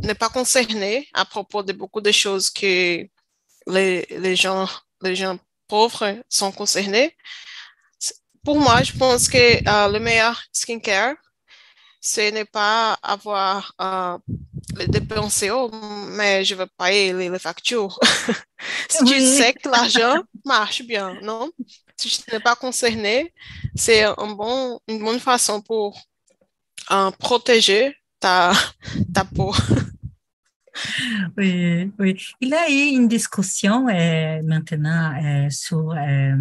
n'es 0.03 0.15
pas 0.15 0.29
concerné 0.29 1.09
à 1.13 1.25
propos 1.25 1.63
de 1.63 1.73
beaucoup 1.73 2.01
de 2.01 2.13
choses 2.13 2.51
que 2.51 3.07
les, 3.67 4.07
les, 4.11 4.37
gens, 4.37 4.69
les 5.03 5.17
gens 5.17 5.39
pauvres 5.69 6.17
sont 6.29 6.53
concernés. 6.53 7.17
Pour 8.45 8.59
moi, 8.59 8.83
je 8.83 8.93
pense 8.93 9.29
que 9.29 9.63
le 9.93 9.99
meilleur 9.99 10.43
skincare, 10.53 11.15
ce 12.01 12.31
n'est 12.33 12.45
pas 12.45 12.95
avoir 13.03 13.75
dépenser, 14.89 15.51
oh, 15.51 15.71
mais 16.09 16.45
je 16.45 16.55
veux 16.55 16.67
payer 16.79 17.13
les, 17.13 17.29
les 17.29 17.39
factures. 17.39 17.99
si 18.89 19.05
tu 19.05 19.21
sais 19.21 19.53
que 19.53 19.69
l'argent 19.69 20.23
marche 20.45 20.83
bien, 20.83 21.19
non? 21.23 21.51
Si 21.97 22.23
tu 22.23 22.33
n'es 22.33 22.41
pas 22.41 22.57
concerné, 22.57 23.33
c'est 23.77 24.03
un 24.03 24.29
bon, 24.29 24.81
une 24.89 24.99
bonne 24.99 25.21
façon 25.21 25.61
pour 25.61 26.01
euh, 26.91 27.11
protéger 27.13 27.97
ta, 28.23 28.53
ta 29.13 29.25
peau. 29.25 29.53
Oui, 31.37 31.93
oui. 31.99 32.17
Il 32.41 32.49
y 32.49 32.55
a 32.55 32.71
eu 32.71 32.97
une 32.97 33.07
discussion 33.07 33.89
euh, 33.89 34.41
maintenant 34.43 35.13
euh, 35.23 35.51
sur 35.51 35.93
euh, 35.93 36.35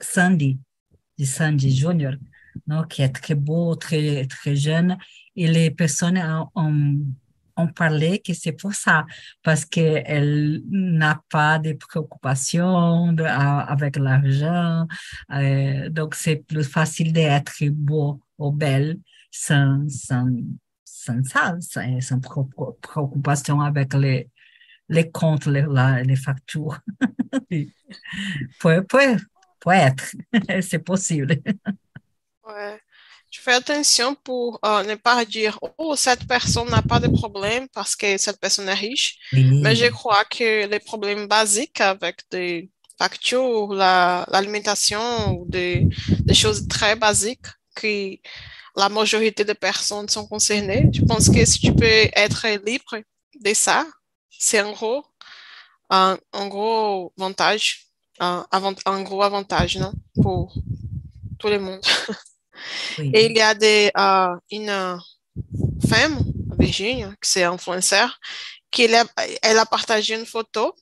Sandy, 0.00 0.58
de 1.18 1.24
Sandy 1.26 1.76
Junior, 1.76 2.14
non, 2.66 2.84
qui 2.84 3.02
est 3.02 3.10
très 3.10 3.34
beau, 3.34 3.76
très, 3.76 4.24
très 4.26 4.56
jeune, 4.56 4.96
et 5.36 5.48
les 5.48 5.70
personnes 5.70 6.18
ont 6.54 6.98
on 7.60 7.66
parlait 7.66 8.20
que 8.20 8.32
c'est 8.34 8.52
pour 8.52 8.72
ça, 8.72 9.04
parce 9.42 9.64
qu'elle 9.64 10.62
n'a 10.70 11.20
pas 11.28 11.58
de 11.58 11.72
préoccupations 11.72 13.16
avec 13.18 13.96
l'argent. 13.96 14.86
Donc, 15.90 16.14
c'est 16.14 16.36
plus 16.36 16.62
facile 16.62 17.12
d'être 17.12 17.52
beau 17.72 18.20
ou 18.38 18.52
belle 18.52 19.00
sans, 19.32 19.88
sans, 19.88 20.28
sans 21.08 21.24
ça, 21.24 21.56
sans, 21.60 22.00
sans 22.00 22.20
préoccupation 22.80 23.60
avec 23.60 23.94
les, 23.94 24.28
les 24.88 25.10
comptes, 25.10 25.46
les, 25.46 25.66
les 26.04 26.16
factures. 26.16 26.78
peut, 28.60 28.84
peut, 28.84 29.16
peut 29.60 29.70
être, 29.70 30.04
c'est 30.60 30.80
possible. 30.80 31.40
Ouais 32.46 32.80
je 33.30 33.40
fais 33.40 33.52
attention 33.52 34.14
pour 34.14 34.58
euh, 34.64 34.82
ne 34.84 34.94
pas 34.94 35.22
dire 35.24 35.58
oh 35.76 35.94
cette 35.96 36.26
personne 36.26 36.70
n'a 36.70 36.80
pas 36.80 36.98
de 36.98 37.08
problème 37.08 37.68
parce 37.74 37.94
que 37.94 38.16
cette 38.16 38.40
personne 38.40 38.68
est 38.68 38.74
riche, 38.74 39.18
oui. 39.34 39.60
mais 39.62 39.76
je 39.76 39.86
crois 39.86 40.24
que 40.24 40.66
les 40.66 40.78
problèmes 40.78 41.26
basiques 41.26 41.80
avec 41.80 42.22
des 42.30 42.70
facture, 42.98 43.72
l'alimentation, 43.74 45.44
des, 45.46 45.86
des 46.08 46.34
choses 46.34 46.66
très 46.66 46.96
basiques 46.96 47.46
que 47.76 48.16
la 48.78 48.88
majorité 48.88 49.44
des 49.44 49.54
personnes 49.54 50.08
sont 50.08 50.26
concernées. 50.26 50.88
Je 50.92 51.02
pense 51.02 51.28
que 51.28 51.44
si 51.44 51.58
tu 51.58 51.74
peux 51.74 52.00
être 52.24 52.46
libre 52.64 53.02
de 53.34 53.52
ça, 53.52 53.84
c'est 54.30 54.60
un 54.60 54.70
gros, 54.70 55.04
un, 55.90 56.16
un 56.32 56.46
gros 56.46 57.12
avantage, 57.18 57.86
un, 58.20 58.46
un, 58.52 59.02
gros 59.02 59.22
avantage, 59.22 59.76
non, 59.78 59.92
pour 60.22 60.54
tout 61.38 61.48
le 61.48 61.58
monde. 61.58 61.84
Oui. 62.98 63.10
Et 63.14 63.26
il 63.26 63.36
y 63.36 63.40
a 63.40 63.54
des, 63.54 63.90
uh, 63.96 64.36
une 64.50 64.98
femme, 65.88 66.18
Virginia, 66.58 67.12
qui 67.22 67.38
est 67.38 67.44
influenceur, 67.44 68.18
qui 68.70 68.82
elle 68.82 68.96
a, 68.96 69.04
elle 69.42 69.58
a 69.58 69.66
partagé 69.66 70.16
une 70.16 70.26
photo 70.26 70.74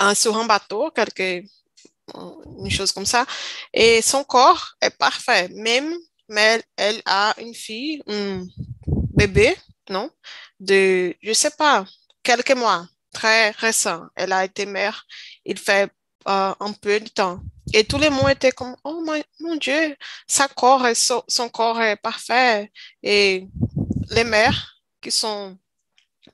uh, 0.00 0.14
sur 0.14 0.34
un 0.36 0.46
bateau, 0.46 0.90
quelque, 0.90 1.42
une 2.14 2.70
chose 2.70 2.92
comme 2.92 3.04
ça, 3.04 3.26
et 3.72 4.00
son 4.00 4.24
corps 4.24 4.76
est 4.80 4.96
parfait, 4.96 5.48
même 5.50 5.94
mais 6.28 6.62
elle 6.76 7.00
a 7.06 7.34
une 7.40 7.54
fille, 7.54 8.02
un 8.06 8.46
bébé, 8.86 9.56
non, 9.90 10.10
de, 10.60 11.14
je 11.22 11.32
sais 11.32 11.50
pas, 11.50 11.84
quelques 12.22 12.52
mois, 12.52 12.86
très 13.12 13.50
récent. 13.50 14.06
Elle 14.14 14.32
a 14.32 14.44
été 14.44 14.66
mère, 14.66 15.06
il 15.44 15.58
fait 15.58 15.90
euh, 16.28 16.54
un 16.60 16.72
peu 16.72 17.00
de 17.00 17.08
temps. 17.08 17.40
Et 17.74 17.84
tous 17.84 17.98
les 17.98 18.10
mots 18.10 18.28
étaient 18.28 18.52
comme, 18.52 18.76
oh 18.84 19.04
mon, 19.40 19.56
Dieu, 19.56 19.96
sa 20.26 20.48
est, 20.86 21.12
son 21.28 21.48
corps 21.48 21.80
est 21.82 21.96
parfait. 21.96 22.70
Et 23.02 23.46
les 24.10 24.24
mères 24.24 24.76
qui 25.02 25.10
sont 25.10 25.58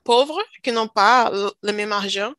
pauvres, 0.03 0.41
qui 0.63 0.71
n'ont 0.71 0.87
pas 0.87 1.31
le 1.61 1.71
même 1.73 1.91
argent, 1.91 2.33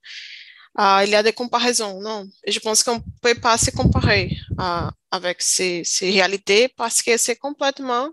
uh, 0.79 1.03
il 1.05 1.11
y 1.11 1.15
a 1.15 1.23
des 1.23 1.33
comparaisons, 1.33 2.01
non? 2.01 2.29
Je 2.47 2.59
pense 2.61 2.83
qu'on 2.83 2.97
ne 2.97 3.21
peut 3.23 3.35
pas 3.35 3.59
se 3.59 3.71
comparer 3.71 4.37
uh, 4.59 4.89
avec 5.11 5.43
ces, 5.43 5.83
ces, 5.85 6.11
réalités 6.11 6.69
parce 6.77 7.03
que 7.03 7.17
c'est 7.17 7.37
complètement 7.37 8.11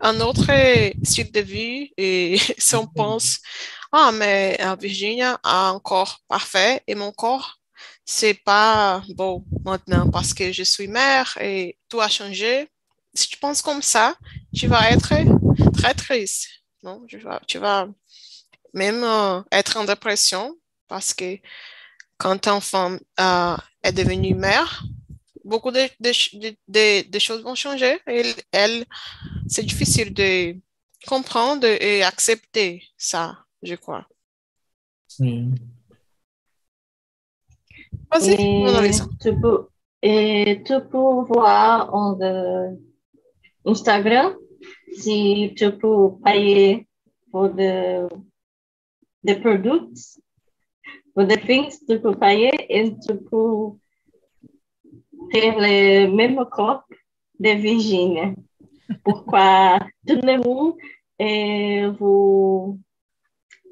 un 0.00 0.20
autre 0.20 0.46
style 1.02 1.32
de 1.32 1.40
vie 1.40 1.92
et 1.96 2.38
si 2.58 2.74
on 2.74 2.86
pense, 2.86 3.38
ah, 3.92 4.12
mais 4.12 4.58
uh, 4.60 4.76
Virginia 4.80 5.38
a 5.42 5.70
un 5.70 5.80
corps 5.80 6.20
parfait 6.28 6.82
et 6.86 6.94
mon 6.94 7.12
corps, 7.12 7.58
c'est 8.04 8.34
pas 8.34 9.02
beau 9.10 9.44
maintenant 9.64 10.10
parce 10.10 10.34
que 10.34 10.52
je 10.52 10.62
suis 10.62 10.88
mère 10.88 11.36
et 11.40 11.78
tout 11.88 12.00
a 12.00 12.08
changé. 12.08 12.68
Si 13.14 13.28
tu 13.28 13.36
penses 13.38 13.62
comme 13.62 13.82
ça, 13.82 14.16
tu 14.54 14.68
vas 14.68 14.90
être 14.90 15.12
très 15.72 15.94
triste, 15.94 16.48
non? 16.82 17.04
Tu 17.08 17.18
vas, 17.18 17.40
tu 17.46 17.58
vas 17.58 17.88
même 18.74 19.02
uh, 19.02 19.42
être 19.50 19.76
en 19.76 19.84
dépression 19.84 20.56
parce 20.86 21.14
que 21.14 21.38
quand 22.20 22.46
une 22.46 22.60
femme 22.60 23.00
euh, 23.18 23.56
est 23.82 23.92
devenue 23.92 24.34
mère, 24.34 24.84
beaucoup 25.44 25.70
de, 25.70 25.84
de, 25.98 26.12
de, 26.68 27.10
de 27.10 27.18
choses 27.18 27.42
vont 27.42 27.54
changer. 27.54 27.98
Et 28.06 28.22
elle, 28.52 28.84
c'est 29.48 29.64
difficile 29.64 30.12
de 30.12 30.56
comprendre 31.08 31.66
et 31.66 32.02
accepter 32.02 32.82
ça, 32.96 33.38
je 33.62 33.74
crois. 33.74 34.06
Vas-y, 38.10 38.92
tu 39.22 39.40
peux, 39.40 39.68
et 40.02 40.62
tu 40.66 40.74
peux 40.90 41.24
voir 41.28 41.92
en 41.94 42.18
Instagram 43.64 44.34
si 44.92 45.52
tu 45.56 45.72
peux 45.78 46.10
payer 46.24 46.86
pour 47.30 47.48
des 47.48 48.06
de 49.22 49.34
produits 49.34 49.80
for 51.14 51.26
the 51.26 51.36
things 51.46 51.78
tu 51.86 52.00
peux 52.00 52.16
payer 52.16 52.52
et 52.68 52.92
tu 52.98 53.16
peux 53.16 53.76
ter 55.30 55.52
le 55.56 56.08
même 56.14 56.44
corps 56.50 56.84
de 57.38 57.50
Virginia. 57.50 58.34
Pourquoi 59.04 59.78
tout 60.06 60.20
le 60.22 60.36
monde 60.44 60.74
et 61.18 61.86
vous 61.98 62.80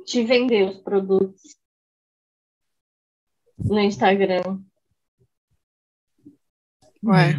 te 0.06 0.18
vender 0.20 0.62
os 0.62 0.78
produtos 0.78 1.58
no 3.64 3.78
Instagram. 3.78 4.64
Ouais. 7.02 7.36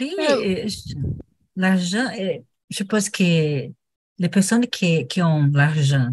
Oui, 0.00 0.16
l'argent, 1.56 2.08
je 2.70 2.84
pense 2.84 3.10
que 3.10 3.70
les 4.18 4.28
personnes 4.28 4.66
qui, 4.66 5.06
qui 5.06 5.22
ont 5.22 5.48
l'argent 5.52 6.10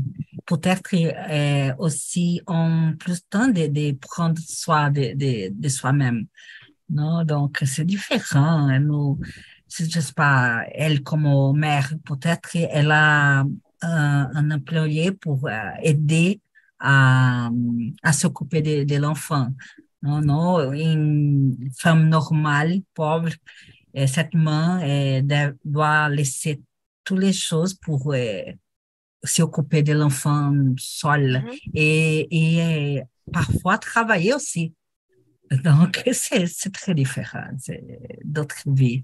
peut-être 0.52 0.94
euh, 0.94 1.74
aussi 1.78 2.42
ont 2.46 2.94
plus 3.00 3.22
de 3.22 3.26
temps 3.30 3.48
de, 3.48 3.92
prendre 3.94 4.38
soin 4.40 4.92
de, 4.92 5.14
de, 5.16 5.50
de 5.54 5.70
soi-même. 5.70 6.26
Non? 6.90 7.24
Donc, 7.24 7.60
c'est 7.66 7.86
différent. 7.86 8.68
Nous, 8.80 9.18
je 9.70 9.86
sais 9.86 10.14
pas, 10.14 10.64
elle 10.74 11.04
comme 11.04 11.58
mère, 11.58 11.94
peut-être 12.04 12.50
elle 12.56 12.92
a 12.92 13.46
un, 13.82 14.52
employé 14.52 15.14
pour 15.14 15.48
euh, 15.48 15.72
aider 15.82 16.42
à, 16.80 17.50
à 18.04 18.12
s'occuper 18.12 18.62
de, 18.62 18.98
l'enfant. 18.98 19.48
Non, 20.04 20.74
une 20.74 21.70
femme 21.78 22.10
normale, 22.10 22.82
pauvre, 22.94 23.30
et 23.94 24.08
cette 24.08 24.34
main 24.34 24.82
doit 25.64 26.10
laisser 26.10 26.62
toutes 27.06 27.20
les 27.20 27.34
choses 27.34 27.74
pour 27.74 28.14
euh, 28.14 28.42
s'occuper 29.24 29.84
de 29.84 29.94
l'enfant 29.94 30.54
seul 30.78 31.44
et, 31.74 32.28
et 32.32 33.02
parfois 33.32 33.78
travailler 33.78 34.34
aussi. 34.34 34.74
Donc, 35.52 36.02
c'est 36.12 36.74
très 36.74 36.94
différent, 36.94 37.50
c'est 37.60 37.84
d'autres 38.24 38.64
vies. 38.66 39.04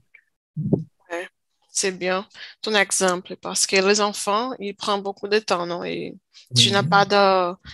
Ouais, 1.12 1.28
c'est 1.72 1.92
bien 1.92 2.28
ton 2.62 2.74
exemple 2.76 3.36
parce 3.36 3.68
que 3.68 3.76
les 3.76 4.02
enfants, 4.02 4.54
ils 4.60 4.76
prennent 4.76 5.02
beaucoup 5.02 5.28
de 5.28 5.40
temps, 5.40 5.66
non? 5.66 5.84
Et 5.84 6.16
oui. 6.52 6.64
tu 6.64 6.72
n'as 6.72 6.84
pas 6.84 7.06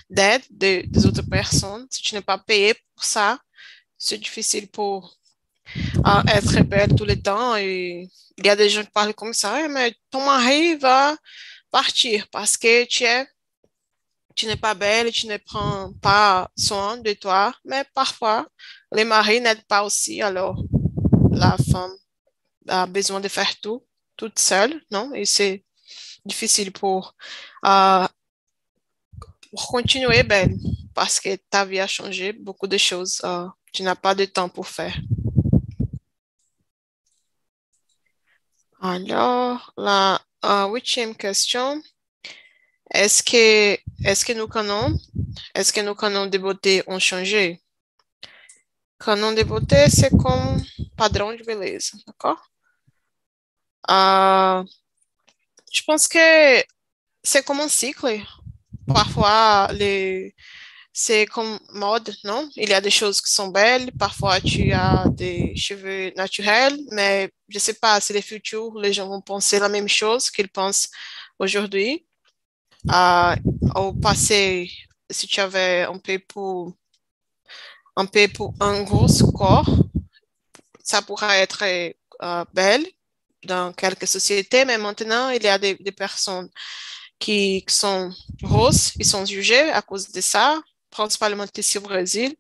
d'aide 0.10 0.42
de, 0.50 0.82
de, 0.82 0.88
des 0.88 1.06
autres 1.06 1.22
personnes, 1.22 1.86
si 1.90 2.02
tu 2.02 2.16
n'es 2.16 2.22
pas 2.22 2.38
payé 2.38 2.74
pour 2.96 3.04
ça, 3.04 3.40
c'est 3.98 4.18
difficile 4.18 4.68
pour 4.68 5.18
uh, 5.76 6.22
être 6.28 6.62
belle 6.64 6.94
tout 6.96 7.06
le 7.06 7.16
temps. 7.16 7.56
Et 7.56 8.10
il 8.38 8.46
y 8.46 8.50
a 8.50 8.56
des 8.56 8.70
gens 8.70 8.84
qui 8.84 8.92
parlent 8.92 9.14
comme 9.14 9.34
ça, 9.34 9.68
mais 9.70 9.96
ton 10.12 10.26
mari 10.26 10.76
va 10.76 11.16
partir 11.80 12.28
parce 12.30 12.56
que 12.56 12.86
tu 12.86 13.04
es 13.04 13.28
tu 14.36 14.48
n'es 14.48 14.56
pas 14.68 14.74
belle, 14.74 15.12
tu 15.12 15.28
ne 15.28 15.38
prends 15.38 15.94
pas 16.02 16.50
soin 16.58 16.98
de 16.98 17.14
toi, 17.14 17.54
mais 17.66 17.84
parfois 17.94 18.48
les 18.92 19.06
maris 19.06 19.42
n'aident 19.42 19.68
pas 19.68 19.84
aussi, 19.84 20.22
alors 20.22 20.58
la 21.32 21.56
femme 21.72 21.96
a 22.68 22.86
besoin 22.88 23.20
de 23.20 23.28
faire 23.28 23.54
tout 23.62 23.82
toute 24.16 24.40
seule, 24.40 24.74
non? 24.92 25.14
Et 25.14 25.26
c'est 25.26 25.66
difficile 26.26 26.72
pour, 26.72 27.16
uh, 27.66 28.06
pour 29.50 29.68
continuer 29.68 30.24
belle 30.24 30.56
parce 30.94 31.20
que 31.20 31.36
ta 31.50 31.66
vie 31.66 31.80
a 31.80 31.88
changé 31.88 32.34
beaucoup 32.34 32.68
de 32.68 32.78
choses. 32.78 33.22
Uh, 33.24 33.50
tu 33.72 33.84
n'as 33.84 33.96
pas 33.96 34.16
de 34.16 34.26
temps 34.26 34.50
pour 34.50 34.68
faire. 34.68 34.96
Alors, 38.80 39.74
la 39.78 40.22
Uh, 40.44 40.68
huitième 40.70 41.16
question. 41.16 41.82
Est-ce 42.92 43.24
que, 43.24 43.80
est-ce 44.06 44.26
que 44.26 44.34
nos 44.34 44.48
canons, 44.48 44.94
est-ce 45.56 45.72
que 45.72 45.80
nos 45.80 45.96
canons 45.96 46.26
de 46.26 46.38
beauté 46.38 46.84
ont 46.88 47.00
changé? 47.00 47.62
Canon 49.00 49.32
de 49.32 49.44
beauté, 49.44 49.90
c'est 49.90 50.12
comme 50.12 50.62
padrão 50.98 51.34
de 51.34 51.44
beleza, 51.44 51.98
d'accord? 52.06 52.42
Uh, 53.90 54.68
je 55.72 55.82
pense 55.88 56.08
que 56.10 56.64
c'est 57.24 57.46
comme 57.46 57.62
un 57.62 57.70
cycle. 57.70 58.22
Parfois, 58.86 59.70
les, 59.72 60.36
c'est 60.94 61.26
comme 61.26 61.60
mode, 61.72 62.16
non? 62.24 62.48
Il 62.56 62.70
y 62.70 62.74
a 62.74 62.80
des 62.82 62.92
choses 62.92 63.20
qui 63.20 63.32
sont 63.34 63.48
belles, 63.48 63.92
parfois 63.98 64.40
tu 64.40 64.72
as 64.72 65.06
des 65.10 65.56
cheveux 65.56 66.12
naturels, 66.16 66.78
mais 66.92 67.32
je 67.50 67.58
sais 67.60 67.74
pas, 67.74 68.00
c'est 68.00 68.14
le 68.14 68.22
futur, 68.22 68.78
les 68.80 68.94
gens 68.94 69.08
vont 69.08 69.22
penser 69.22 69.60
la 69.60 69.70
même 69.70 69.90
chose 69.90 70.30
qu'ils 70.30 70.50
pensent 70.50 70.90
aujourd'hui. 71.40 72.06
Euh, 72.92 73.36
au 73.76 73.94
passé, 73.94 74.72
si 75.10 75.28
tu 75.28 75.40
avais 75.40 75.84
un 75.84 75.98
peu 75.98 76.20
pour 76.20 76.74
un 77.96 78.06
un 78.60 78.84
gros 78.84 79.08
corps, 79.36 79.70
ça 80.84 81.02
pourrait 81.02 81.40
être 81.42 81.64
euh, 81.64 82.46
belle 82.54 82.86
dans 83.46 83.74
quelques 83.74 84.08
sociétés, 84.08 84.66
mais 84.66 84.78
maintenant, 84.78 85.30
il 85.30 85.44
y 85.44 85.48
a 85.48 85.58
des, 85.58 85.76
des 85.76 85.92
personnes 85.92 86.50
qui, 87.20 87.64
qui 87.68 87.76
sont 87.76 88.12
roses, 88.44 88.94
ils 89.00 89.06
sont 89.06 89.26
jugés 89.26 89.72
à 89.72 89.82
cause 89.82 90.12
de 90.12 90.22
ça, 90.22 90.62
principalement 90.94 91.46
ici 91.58 91.78
au 91.78 91.82
Brésil. 91.82 92.36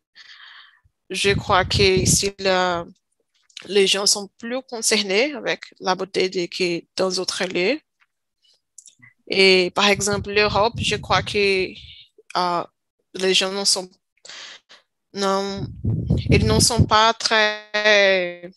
Je 1.10 1.32
crois 1.32 1.66
que 1.66 1.84
ici, 1.84 2.32
les 3.66 3.88
gens 3.88 4.06
sont 4.06 4.30
plus 4.39 4.62
concernés 4.64 5.34
avec 5.34 5.62
la 5.80 5.95
beauté 5.95 6.47
que 6.47 6.84
dans 6.95 7.10
d'autres 7.10 7.45
lieux. 7.45 7.80
Et 9.28 9.72
par 9.76 9.88
exemple, 9.88 10.32
l'Europe, 10.32 10.74
je 10.78 10.95
crois 10.95 11.24
que 11.24 11.74
euh, 12.38 12.64
les 13.14 13.34
gens 13.34 13.51
ne 13.51 13.64
sont 13.66 13.89
non, 15.14 15.68
ils 16.30 16.45
ne 16.45 16.60
sont 16.60 16.86
pas 16.86 17.14
très... 17.14 18.51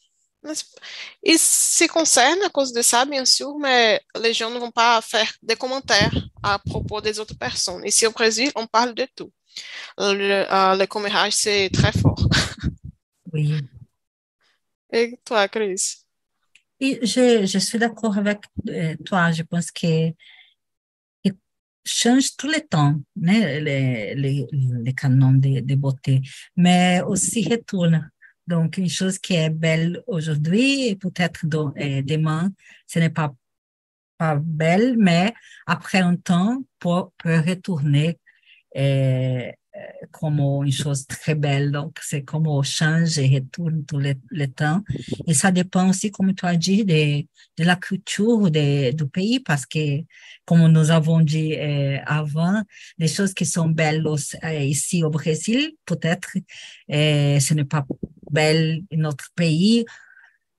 Ils 1.23 1.39
se 1.39 1.87
concernent 1.89 2.43
à 2.45 2.49
cause 2.51 2.73
de 2.73 2.81
ça, 2.81 3.05
bien 3.05 3.25
sûr, 3.25 3.59
mais 3.59 4.01
les 4.21 4.33
gens 4.33 4.51
ne 4.51 4.59
vont 4.59 4.71
pas 4.71 5.01
faire 5.03 5.31
des 5.43 5.57
commentaires 5.57 6.15
à 6.43 6.59
propos 6.59 7.01
des 7.01 7.19
autres 7.19 7.37
personnes. 7.37 7.85
Ici 7.85 8.07
au 8.07 8.13
Brésil, 8.13 8.53
on 8.55 8.67
parle 8.67 8.95
de 8.95 9.07
tout. 9.15 9.31
Le, 9.99 10.45
euh, 10.53 10.77
le 10.77 10.87
commérage, 10.87 11.33
c'est 11.33 11.71
très 11.71 11.93
fort. 11.93 12.29
Oui. 13.33 13.61
Et 14.93 15.19
toi, 15.25 15.49
Chris? 15.49 16.07
Et 16.81 17.05
je, 17.05 17.45
je 17.45 17.59
suis 17.59 17.79
d'accord 17.79 18.17
avec 18.17 18.39
euh, 18.69 18.95
toi. 19.05 19.33
Je 19.33 19.43
pense 19.43 19.71
que, 19.71 20.11
que 21.25 21.31
change 21.85 22.37
tout 22.37 22.49
le 22.49 22.61
temps 22.61 22.95
né, 23.17 23.61
les, 23.61 24.15
les, 24.15 24.47
les 24.53 24.95
canons 24.95 25.33
de, 25.33 25.61
de 25.61 25.75
beauté, 25.75 26.23
mais 26.57 27.03
aussi 27.03 27.47
retourne. 27.49 28.11
Donc, 28.47 28.79
une 28.79 28.89
chose 28.89 29.19
qui 29.19 29.35
est 29.35 29.51
belle 29.51 30.03
aujourd'hui, 30.07 30.95
peut-être 30.97 31.41
euh, 31.45 32.03
demain, 32.03 32.53
ce 32.87 33.01
n'est 33.01 33.11
pas, 33.11 33.35
pas 34.17 34.37
belle, 34.37 34.97
mais 34.99 35.35
après 35.67 35.99
un 35.99 36.17
temps, 36.17 36.63
peut, 36.79 37.03
peut 37.19 37.41
retourner 37.41 38.19
euh, 38.77 39.51
comme 40.11 40.41
une 40.41 40.73
chose 40.73 41.07
très 41.07 41.35
belle. 41.35 41.71
Donc, 41.71 41.99
c'est 42.03 42.23
comme 42.23 42.47
on 42.47 42.63
change 42.63 43.19
et 43.19 43.29
retourne 43.29 43.85
tout 43.85 43.99
le, 43.99 44.47
temps. 44.47 44.83
Et 45.27 45.35
ça 45.35 45.51
dépend 45.51 45.91
aussi, 45.91 46.11
comme 46.11 46.35
tu 46.35 46.47
as 46.47 46.57
dit, 46.57 46.85
de, 46.85 47.23
de 47.59 47.65
la 47.65 47.77
culture 47.77 48.51
de, 48.51 48.93
du 48.93 49.07
pays, 49.07 49.41
parce 49.41 49.67
que, 49.67 50.01
comme 50.45 50.67
nous 50.69 50.91
avons 50.91 51.21
dit 51.21 51.55
euh, 51.55 51.99
avant, 52.07 52.63
les 52.99 53.09
choses 53.09 53.35
qui 53.35 53.45
sont 53.45 53.69
belles 53.69 54.07
euh, 54.07 54.61
ici 54.61 55.05
au 55.05 55.11
Brésil, 55.11 55.73
peut-être, 55.85 56.33
ce 56.89 57.55
n'est 57.55 57.65
pas 57.65 57.87
belle 58.31 58.83
dans 58.91 58.99
notre 58.99 59.31
pays. 59.35 59.85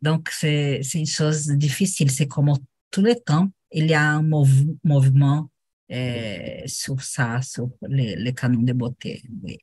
Donc, 0.02 0.30
c'est 0.32 0.82
une 0.94 1.08
chose 1.08 1.48
difficile. 1.48 2.12
C'est 2.12 2.28
comme 2.28 2.54
tout 2.92 3.02
le 3.02 3.16
temps, 3.16 3.50
il 3.72 3.88
y 3.88 3.94
a 3.94 4.02
un 4.02 4.22
mouvement 4.22 5.50
euh, 5.92 6.62
sur 6.68 7.02
ça, 7.02 7.42
sur 7.42 7.70
les, 7.88 8.34
canons 8.34 8.62
de 8.64 8.74
beauté. 8.74 9.24
Oui. 9.44 9.58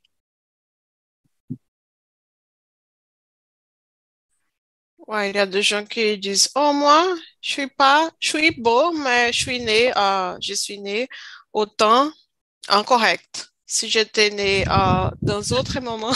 Ouais, 5.07 5.31
il 5.31 5.37
y 5.37 5.39
a 5.39 5.47
des 5.47 5.63
gens 5.63 5.85
qui 5.85 6.17
disent 6.19 6.49
Oh, 6.55 6.73
moi, 6.73 7.15
je 7.43 7.51
suis 7.51 7.67
pas, 7.69 8.11
je 8.21 8.29
suis 8.29 8.51
beau, 8.53 8.93
mais 8.93 9.33
je 9.33 9.39
suis 9.41 9.61
né, 9.61 9.93
je 10.41 10.55
suis 10.55 10.79
né 10.81 11.09
au 11.53 11.67
temps 11.67 12.11
incorrect. 12.69 13.51
Si 13.67 13.89
j'étais 13.91 14.31
né 14.31 14.65
dans 15.23 15.43
autre 15.53 15.81
moment, 15.81 16.13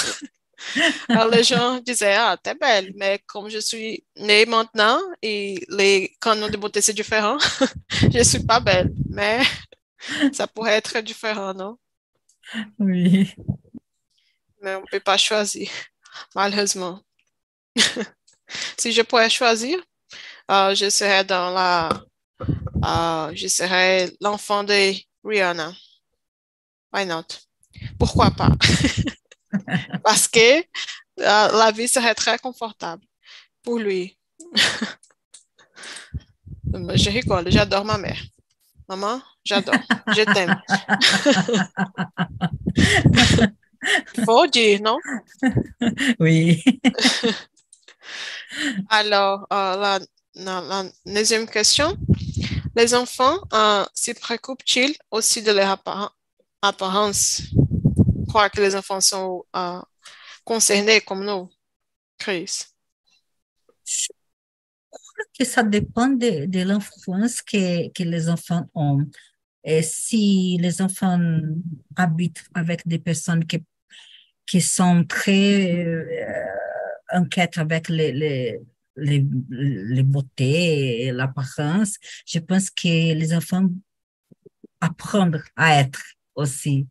les 1.32 1.44
gens 1.44 1.80
disaient 1.80 2.14
Ah, 2.16 2.36
t'es 2.42 2.54
belle, 2.54 2.92
mais 2.96 3.20
comme 3.26 3.48
je 3.50 3.58
suis 3.58 4.04
née 4.16 4.46
maintenant 4.46 5.00
et 5.22 5.64
les 5.68 6.16
canons 6.20 6.48
de 6.48 6.56
beauté 6.56 6.80
c'est 6.80 6.94
différent, 6.94 7.38
je 8.12 8.22
suis 8.22 8.44
pas 8.44 8.60
belle. 8.60 8.90
Mais 9.10 9.40
ça 10.32 10.46
pourrait 10.46 10.74
être 10.74 10.98
différent, 11.00 11.54
non? 11.54 11.78
Oui. 12.78 13.34
Mais 14.62 14.74
on 14.74 14.80
ne 14.80 14.86
peut 14.86 15.00
pas 15.00 15.16
choisir, 15.16 15.70
malheureusement. 16.34 17.00
si 18.78 18.92
je 18.92 19.02
pourrais 19.02 19.30
choisir, 19.30 19.78
euh, 20.50 20.74
je 20.74 20.90
serais 20.90 21.24
dans 21.24 21.50
la. 21.50 21.90
Euh, 22.84 23.32
je 23.34 23.48
serais 23.48 24.12
l'enfant 24.20 24.64
de 24.64 24.94
Rihanna. 25.24 25.72
Why 26.92 27.04
not? 27.06 27.26
Pourquoi 27.98 28.30
pas? 28.30 28.50
Parce 30.04 30.28
que 30.28 30.60
euh, 30.60 30.64
la 31.18 31.72
vie 31.72 31.88
serait 31.88 32.14
très 32.14 32.38
confortable 32.38 33.04
pour 33.62 33.78
lui. 33.78 34.18
je 36.72 37.10
rigole, 37.10 37.50
j'adore 37.50 37.84
ma 37.84 37.98
mère. 37.98 38.22
Maman, 38.88 39.20
j'adore. 39.48 39.74
Je 40.08 40.22
t'aime. 40.32 40.60
Faut 44.24 44.46
dire, 44.46 44.80
non? 44.82 44.98
Oui. 46.20 46.62
Alors, 48.88 49.46
euh, 49.52 49.76
la, 49.76 49.98
la, 50.34 50.60
la, 50.60 50.84
deuxième 51.06 51.48
question. 51.48 51.96
Les 52.76 52.94
enfants 52.94 53.38
euh, 53.52 53.84
se 53.94 54.12
préoccupent-ils 54.12 54.94
aussi 55.10 55.42
de 55.42 55.52
leur 55.52 55.82
apparence? 56.62 57.42
Crois 58.28 58.50
que 58.50 58.60
les 58.60 58.76
enfants 58.76 59.00
sont 59.00 59.44
euh, 59.56 59.80
concernés 60.44 61.00
comme 61.00 61.24
nous, 61.24 61.48
Chris? 62.18 62.66
que 65.38 65.44
ça 65.44 65.62
dépend 65.62 66.08
de, 66.08 66.46
de 66.46 66.62
l'influence 66.62 67.42
que, 67.42 67.90
que 67.92 68.02
les 68.02 68.28
enfants 68.28 68.68
ont. 68.74 69.06
Et 69.64 69.82
si 69.82 70.56
les 70.60 70.80
enfants 70.80 71.20
habitent 71.96 72.44
avec 72.54 72.86
des 72.86 72.98
personnes 72.98 73.44
qui, 73.44 73.62
qui 74.46 74.60
sont 74.60 75.04
très 75.04 75.84
euh, 75.84 76.04
inquiètes 77.10 77.58
avec 77.58 77.88
les, 77.88 78.12
les, 78.12 78.60
les, 78.96 79.26
les 79.50 80.02
beautés 80.02 81.02
et 81.02 81.12
l'apparence, 81.12 81.96
je 82.26 82.38
pense 82.38 82.70
que 82.70 83.14
les 83.14 83.34
enfants 83.34 83.68
apprennent 84.80 85.42
à 85.56 85.80
être 85.80 86.02
aussi 86.34 86.86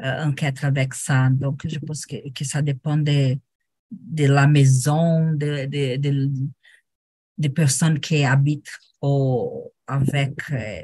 euh, 0.00 0.22
inquiètes 0.22 0.64
avec 0.64 0.94
ça. 0.94 1.28
Donc, 1.30 1.66
je 1.66 1.78
pense 1.78 2.06
que, 2.06 2.30
que 2.30 2.44
ça 2.44 2.62
dépend 2.62 2.96
de, 2.96 3.36
de 3.90 4.26
la 4.26 4.46
maison, 4.46 5.32
de, 5.32 5.66
de, 5.66 5.96
de 5.96 6.30
des 7.36 7.48
personnes 7.48 7.98
qui 7.98 8.24
habitent 8.24 8.70
au, 9.00 9.72
avec, 9.88 10.38
euh, 10.52 10.82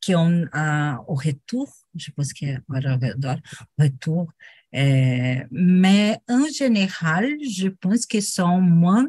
qui 0.00 0.14
ont 0.14 0.46
un, 0.52 0.98
au 1.06 1.14
retour, 1.14 1.68
je 1.94 2.10
pense 2.10 2.32
qu'il 2.32 2.48
y 2.48 2.52
a 2.52 2.60
un 2.68 3.40
retour, 3.78 4.30
euh, 4.74 5.44
mais 5.50 6.18
en 6.28 6.46
général, 6.46 7.26
je 7.42 7.68
pense 7.68 8.06
qu'ils 8.06 8.22
sont 8.22 8.60
moins 8.60 9.06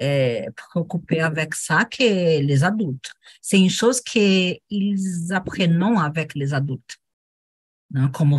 euh, 0.00 0.46
préoccupés 0.54 1.20
avec 1.20 1.54
ça 1.54 1.84
que 1.84 2.40
les 2.40 2.64
adultes. 2.64 3.12
C'est 3.42 3.58
une 3.58 3.70
chose 3.70 4.00
qu'ils 4.00 4.60
apprennent 5.30 5.82
avec 5.82 6.34
les 6.34 6.54
adultes, 6.54 6.98
non? 7.90 8.08
comme 8.08 8.38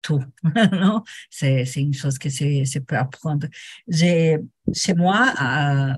tout. 0.00 0.24
C'est, 1.30 1.64
une 1.76 1.92
chose 1.92 2.18
que 2.18 2.30
c'est 2.30 2.80
peut 2.86 2.96
apprendre. 2.96 3.46
Chez 3.90 4.94
moi, 4.96 5.34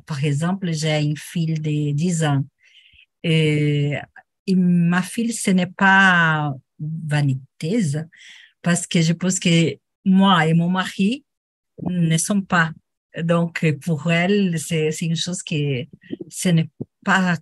par 0.06 0.24
exemple, 0.24 0.72
j'ai 0.72 1.00
une 1.02 1.16
fille 1.16 1.54
de 1.54 1.92
10 1.92 2.24
ans. 2.24 2.44
Et, 3.22 3.96
ma 4.56 5.02
fille, 5.02 5.32
ce 5.32 5.50
n'est 5.50 5.66
pas 5.66 6.54
vaniteuse, 6.78 8.04
parce 8.62 8.86
que 8.86 9.00
je 9.00 9.12
pense 9.12 9.38
que 9.38 9.76
moi 10.04 10.46
et 10.46 10.54
mon 10.54 10.68
mari 10.68 11.24
ne 11.82 12.16
sommes 12.16 12.46
pas. 12.46 12.70
Donc, 13.22 13.66
pour 13.82 14.10
elle, 14.10 14.58
c'est, 14.58 14.90
une 15.00 15.16
chose 15.16 15.42
que 15.42 15.84
ce 16.28 16.48
n'est 16.48 16.70
pas 17.04 17.36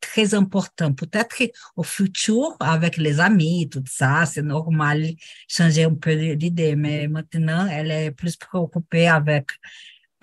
très 0.00 0.34
important. 0.34 0.92
Peut-être 0.92 1.42
au 1.76 1.82
futur, 1.82 2.56
avec 2.60 2.96
les 2.96 3.20
amis, 3.20 3.68
tout 3.68 3.84
ça, 3.86 4.24
c'est 4.26 4.42
normal 4.42 5.04
changer 5.48 5.84
un 5.84 5.94
peu 5.94 6.36
d'idée, 6.36 6.76
mais 6.76 7.08
maintenant, 7.08 7.66
elle 7.66 7.90
est 7.90 8.10
plus 8.12 8.36
préoccupée 8.36 9.08
avec 9.08 9.50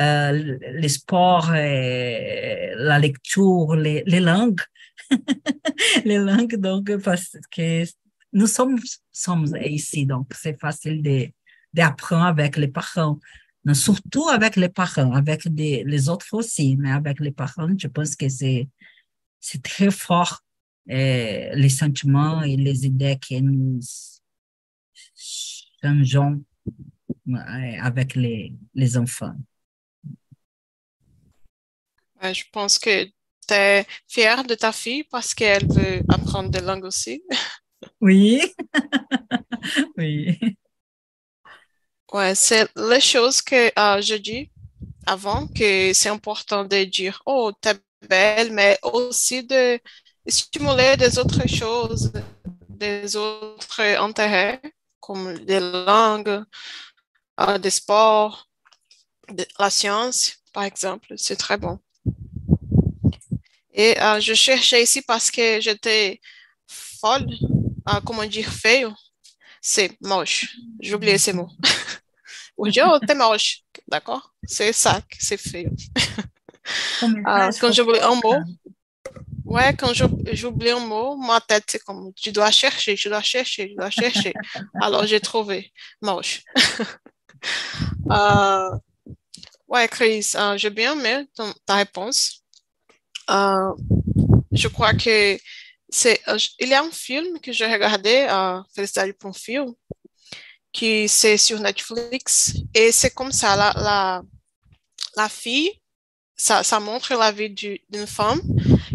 euh, 0.01 0.57
les 0.73 0.89
sports, 0.89 1.51
la 1.51 2.99
lecture, 2.99 3.75
les 3.75 4.19
langues. 4.19 4.61
les 6.05 6.17
langues, 6.17 6.55
donc, 6.55 6.95
parce 6.97 7.37
que 7.51 7.83
nous 8.33 8.47
sommes, 8.47 8.79
sommes 9.11 9.55
ici, 9.63 10.05
donc 10.05 10.27
c'est 10.35 10.59
facile 10.59 11.31
d'apprendre 11.73 12.25
avec 12.25 12.57
les 12.57 12.67
parents. 12.67 13.19
surtout 13.73 14.27
avec 14.29 14.55
les 14.55 14.69
parents, 14.69 15.13
avec 15.13 15.47
des, 15.47 15.83
les 15.83 16.09
autres 16.09 16.33
aussi, 16.33 16.75
mais 16.77 16.91
avec 16.91 17.19
les 17.19 17.31
parents, 17.31 17.73
je 17.77 17.87
pense 17.87 18.15
que 18.15 18.27
c'est 18.29 18.67
très 19.63 19.91
fort 19.91 20.41
euh, 20.89 21.55
les 21.55 21.69
sentiments 21.69 22.43
et 22.43 22.57
les 22.57 22.85
idées 22.85 23.17
que 23.17 23.39
nous 23.39 23.79
changeons 25.81 26.43
euh, 27.27 27.77
avec 27.81 28.15
les, 28.15 28.53
les 28.75 28.97
enfants. 28.97 29.35
Je 32.21 32.43
pense 32.51 32.79
que 32.79 33.07
fière 34.07 34.43
de 34.43 34.55
ta 34.55 34.71
fille 34.71 35.03
parce 35.05 35.33
qu'elle 35.33 35.67
veut 35.67 36.01
apprendre 36.09 36.49
des 36.49 36.61
langues 36.61 36.85
aussi? 36.85 37.23
Oui. 38.01 38.41
oui. 39.97 40.39
Ouais, 42.13 42.35
c'est 42.35 42.67
les 42.75 43.01
choses 43.01 43.41
que 43.41 43.71
euh, 43.77 44.01
je 44.01 44.15
dis 44.15 44.49
avant 45.05 45.47
que 45.47 45.93
c'est 45.93 46.09
important 46.09 46.63
de 46.63 46.83
dire, 46.83 47.21
oh, 47.25 47.51
t'es 47.59 47.75
belle, 48.07 48.51
mais 48.51 48.79
aussi 48.83 49.43
de 49.43 49.79
stimuler 50.27 50.97
des 50.97 51.19
autres 51.19 51.47
choses, 51.47 52.11
des 52.69 53.15
autres 53.15 53.81
intérêts, 53.81 54.61
comme 54.99 55.37
des 55.45 55.59
langues, 55.59 56.43
des 57.59 57.69
sports, 57.69 58.47
de 59.29 59.45
la 59.59 59.69
science, 59.69 60.37
par 60.53 60.63
exemple. 60.63 61.13
C'est 61.17 61.35
très 61.35 61.57
bon. 61.57 61.79
Et 63.76 63.95
je 64.19 64.34
cherchais 64.34 64.84
ici 64.84 65.01
parce 65.01 65.30
que 65.30 65.59
j'étais 65.59 66.21
folle, 66.67 67.28
comment 68.05 68.26
dire, 68.26 68.49
feio. 68.49 68.93
C'est 69.61 69.97
moche. 70.01 70.55
J'ai 70.80 70.93
oublié 70.95 71.17
ces 71.17 71.34
mots. 71.34 71.49
Ou 72.57 72.69
dire, 72.69 72.89
oh, 72.89 72.99
t'es 73.05 73.15
moche. 73.15 73.63
D'accord? 73.88 74.34
C'est 74.47 74.71
ça, 74.71 75.01
c'est 75.19 75.38
feio. 75.38 75.71
quand 77.59 77.71
j'oublie 77.71 77.99
un 77.99 78.15
mot, 78.15 78.36
Ouais, 79.45 79.76
quand 79.76 79.93
j'oublie 79.93 80.71
un 80.71 80.80
mot, 80.80 81.15
ma 81.17 81.39
tête, 81.39 81.65
c'est 81.67 81.84
comme, 81.84 82.11
tu 82.15 82.32
dois 82.32 82.49
chercher, 82.49 82.95
tu 82.95 83.09
dois 83.09 83.21
chercher, 83.21 83.69
tu 83.69 83.76
dois 83.76 83.91
chercher. 83.91 84.34
Alors, 84.82 85.05
j'ai 85.05 85.19
trouvé. 85.19 85.71
Moche. 86.01 86.41
euh, 88.11 88.69
ouais, 89.67 89.88
Chris, 89.88 90.32
euh, 90.36 90.57
j'ai 90.57 90.71
bien 90.71 90.99
aimé 90.99 91.28
ta 91.65 91.76
réponse. 91.76 92.43
Euh, 93.30 93.73
je 94.51 94.67
crois 94.67 94.93
que 94.93 95.38
c'est, 95.89 96.21
euh, 96.28 96.38
il 96.59 96.69
y 96.69 96.73
a 96.73 96.84
un 96.84 96.91
film 96.91 97.39
que 97.39 97.51
j'ai 97.51 97.65
regardé, 97.65 98.28
euh, 98.30 98.61
Félicité 98.76 99.13
pour 99.13 99.30
un 99.32 99.34
film, 99.34 99.73
qui 100.71 101.07
c'est 101.07 101.38
sur 101.38 101.59
Netflix, 101.59 102.53
et 102.73 102.91
c'est 102.91 103.11
comme 103.11 103.32
ça, 103.32 103.55
la, 103.55 104.21
la, 105.15 105.30
fille, 105.30 105.71
ça, 106.36 106.63
ça 106.63 106.80
montre 106.80 107.13
la 107.15 107.32
vie 107.32 107.49
d'une 107.49 108.07
femme 108.07 108.41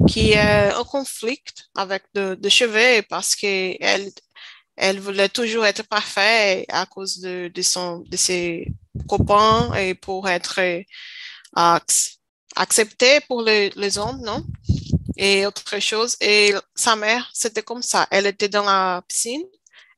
qui 0.06 0.32
est 0.32 0.74
en 0.74 0.84
conflit 0.84 1.42
avec 1.74 2.02
de, 2.14 2.34
de 2.34 2.48
cheveux 2.48 3.02
parce 3.08 3.34
qu'elle 3.34 4.10
elle 4.80 4.98
voulait 4.98 5.28
toujours 5.28 5.66
être 5.66 5.86
parfaite 5.86 6.64
à 6.70 6.86
cause 6.86 7.18
de, 7.18 7.50
de, 7.54 7.62
son, 7.62 7.98
de 7.98 8.16
ses 8.16 8.72
copains 9.06 9.74
et 9.74 9.94
pour 9.94 10.28
être 10.28 10.58
euh, 10.60 11.78
acceptée 12.56 13.20
pour 13.28 13.42
les, 13.42 13.98
hommes, 13.98 14.20
non? 14.22 14.44
Et 15.16 15.46
autre 15.46 15.78
chose. 15.80 16.16
Et 16.20 16.54
sa 16.74 16.96
mère, 16.96 17.30
c'était 17.34 17.62
comme 17.62 17.82
ça. 17.82 18.06
Elle 18.10 18.26
était 18.26 18.48
dans 18.48 18.64
la 18.64 19.02
piscine 19.06 19.44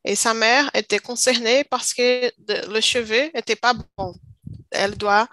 et 0.04 0.16
sa 0.16 0.34
mère 0.34 0.70
était 0.74 0.98
concernée 0.98 1.64
parce 1.64 1.94
que 1.94 2.30
le 2.48 2.80
cheveu 2.80 3.30
n'était 3.34 3.56
pas 3.56 3.74
bon 3.96 4.14
elle 4.72 4.96
doit 4.96 5.28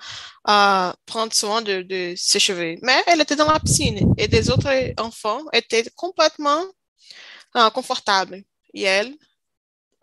euh, 0.47 0.91
prendre 1.05 1.33
soin 1.33 1.61
de, 1.61 2.13
ses 2.15 2.39
cheveux. 2.39 2.75
Mais 2.81 3.01
elle 3.07 3.21
était 3.21 3.35
dans 3.35 3.51
la 3.51 3.59
piscine 3.59 4.13
et 4.17 4.27
des 4.27 4.49
autres 4.49 4.69
enfants 4.99 5.41
étaient 5.53 5.89
complètement 5.95 6.63
euh, 7.55 7.69
confortables. 7.71 8.43
Et 8.73 8.83
elle, 8.83 9.15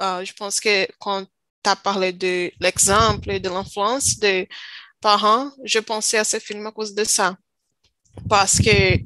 euh, 0.02 0.24
je 0.24 0.32
pense 0.32 0.60
que 0.60 0.86
quand 0.98 1.24
tu 1.24 1.70
as 1.70 1.76
parlé 1.76 2.12
de 2.12 2.50
l'exemple 2.60 3.38
de 3.40 3.48
l'influence 3.48 4.18
parents, 5.00 5.50
je 5.64 5.78
pensais 5.78 6.18
à 6.18 6.24
ce 6.24 6.38
film 6.38 6.66
à 6.66 6.72
cause 6.72 6.94
de 6.94 7.04
ça. 7.04 7.36
Parce 8.28 8.58
que 8.58 8.98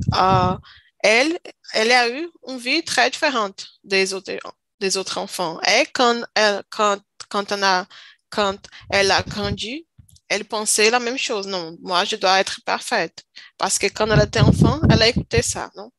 elle, 1.03 1.39
elle 1.73 1.93
a 1.93 2.09
eu 2.09 2.29
une 2.47 2.59
vie 2.59 2.85
très 2.85 3.11
différente 3.11 3.67
des 3.85 4.13
autres, 4.15 4.33
des 4.81 4.97
autres 4.97 5.19
enfants. 5.19 5.61
Et 5.63 5.87
quand 5.93 6.23
elle, 6.35 6.63
quand, 6.71 6.99
quand, 7.29 7.53
on 7.53 7.63
a, 7.63 7.87
quand 8.29 8.59
elle 8.91 9.11
a 9.11 9.23
grandi, 9.23 9.87
elle 10.29 10.45
pensait 10.45 10.91
la 10.91 11.01
même 11.01 11.19
chose. 11.19 11.47
Non, 11.47 11.77
moi, 11.83 12.05
je 12.05 12.17
dois 12.17 12.41
être 12.41 12.61
parfaite. 12.65 13.25
Parce 13.59 13.79
que 13.79 13.87
quand 13.87 14.09
elle 14.11 14.23
était 14.23 14.41
enfant, 14.41 14.81
elle 14.91 15.03
a 15.03 15.09
écouté 15.09 15.43
ça, 15.43 15.71
non? 15.77 15.91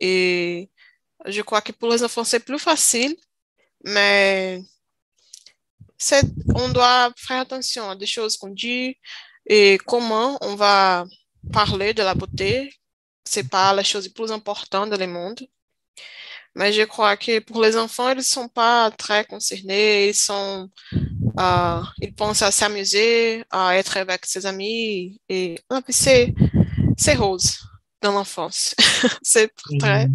Et 0.00 0.70
je 1.26 1.42
crois 1.42 1.60
que 1.60 1.72
pour 1.72 1.90
les 1.90 2.02
enfants, 2.04 2.24
c'est 2.24 2.40
plus 2.40 2.58
facile, 2.58 3.16
mais 3.84 4.62
on 6.54 6.68
doit 6.70 7.12
faire 7.16 7.40
attention 7.40 7.90
à 7.90 7.96
des 7.96 8.06
choses 8.06 8.36
qu'on 8.36 8.50
dit 8.50 8.96
et 9.46 9.78
comment 9.86 10.38
on 10.42 10.54
va 10.54 11.06
parler 11.52 11.94
de 11.94 12.02
la 12.02 12.14
beauté. 12.14 12.72
C'est 13.24 13.48
pas 13.48 13.72
la 13.74 13.82
chose 13.82 14.06
la 14.06 14.12
plus 14.12 14.32
importante 14.32 14.90
dans 14.90 14.96
le 14.96 15.06
monde. 15.06 15.40
Mais 16.54 16.72
je 16.72 16.82
crois 16.82 17.16
que 17.16 17.40
pour 17.40 17.62
les 17.62 17.76
enfants, 17.76 18.10
ils 18.10 18.16
ne 18.16 18.22
sont 18.22 18.48
pas 18.48 18.90
très 18.90 19.24
concernés. 19.24 20.08
Ils 20.08 20.14
sont 20.14 20.70
euh, 21.38 21.82
il 22.00 22.14
pense 22.14 22.42
à 22.42 22.50
s'amuser, 22.50 23.44
à 23.50 23.76
être 23.76 23.96
avec 23.96 24.26
ses 24.26 24.44
amis. 24.44 25.20
Et 25.28 25.60
c'est, 25.88 26.34
c'est 26.96 27.14
rose 27.14 27.58
dans 28.02 28.12
l'enfance. 28.12 28.74
c'est 29.22 29.52
très. 29.78 30.08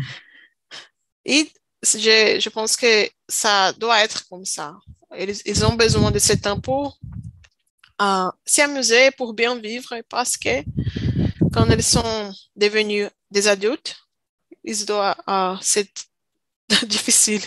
Et 1.25 1.49
je, 1.81 2.39
je 2.41 2.49
pense 2.49 2.75
que 2.75 3.09
ça 3.29 3.71
doit 3.73 4.03
être 4.03 4.27
comme 4.27 4.45
ça. 4.45 4.75
Ils, 5.17 5.65
ont 5.65 5.73
besoin 5.73 6.11
de 6.11 6.19
ce 6.19 6.33
temps 6.33 6.59
pour 6.59 6.99
euh, 8.01 8.31
s'amuser, 8.45 9.11
pour 9.11 9.33
bien 9.33 9.55
vivre, 9.55 9.95
parce 10.09 10.37
que 10.37 10.63
quand 11.51 11.65
ils 11.69 11.83
sont 11.83 12.33
devenus 12.55 13.09
des 13.29 13.47
adultes, 13.47 13.95
ils 14.63 14.85
doivent 14.85 15.15
euh, 15.27 15.55
difficile. 16.87 17.43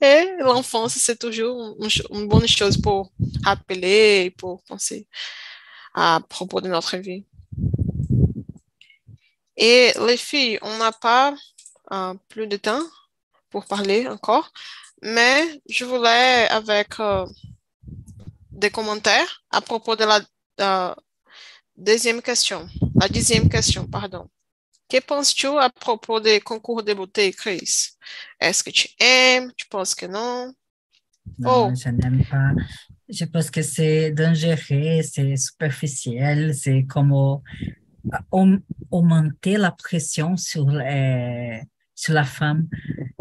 Et 0.00 0.28
l'enfance, 0.40 0.94
c'est 0.94 1.18
toujours 1.18 1.76
une, 2.10 2.28
bonne 2.28 2.48
chose 2.48 2.80
pour 2.80 3.12
rappeler, 3.44 4.30
pour 4.38 4.62
penser 4.62 5.06
à 5.94 6.20
propos 6.28 6.60
de 6.60 6.68
notre 6.68 6.96
vie. 6.96 7.24
Et 9.56 9.92
les 10.06 10.16
filles, 10.16 10.58
on 10.62 10.78
n'a 10.78 10.92
pas 10.92 11.34
euh, 11.92 12.14
plus 12.28 12.46
de 12.46 12.56
temps 12.56 12.82
pour 13.50 13.66
parler 13.66 14.08
encore, 14.08 14.50
mais 15.02 15.60
je 15.68 15.84
voulais 15.84 16.48
avec 16.48 16.98
euh, 17.00 17.26
des 18.50 18.70
commentaires 18.70 19.42
à 19.50 19.60
propos 19.60 19.96
de 19.96 20.04
la 20.04 20.20
euh, 20.60 20.94
deuxième 21.76 22.22
question, 22.22 22.68
la 22.94 23.08
dixième 23.08 23.48
question, 23.48 23.86
pardon. 23.86 24.28
Que 24.88 25.00
penses-tu 25.00 25.46
à 25.46 25.70
propos 25.70 26.20
des 26.20 26.40
concours 26.40 26.82
de 26.82 26.92
beauté, 26.92 27.32
Chris? 27.32 27.96
Est-ce 28.38 28.62
que 28.62 28.70
tu 28.70 28.88
aimes? 29.00 29.50
Tu 29.56 29.66
penses 29.68 29.94
que 29.94 30.06
non? 30.06 30.52
Non, 31.38 31.70
oh. 31.70 31.74
je 31.74 31.88
n'aime 31.88 32.24
pas. 32.30 32.52
Je 33.08 33.24
pense 33.24 33.50
que 33.50 33.62
c'est 33.62 34.10
dangereux, 34.10 35.02
c'est 35.02 35.36
superficiel, 35.36 36.54
c'est 36.54 36.84
comme 36.84 37.40
augmenter 38.90 39.56
la 39.56 39.70
pression 39.70 40.36
sur, 40.36 40.68
les, 40.68 41.62
sur 42.02 42.14
la 42.14 42.24
femme. 42.24 42.68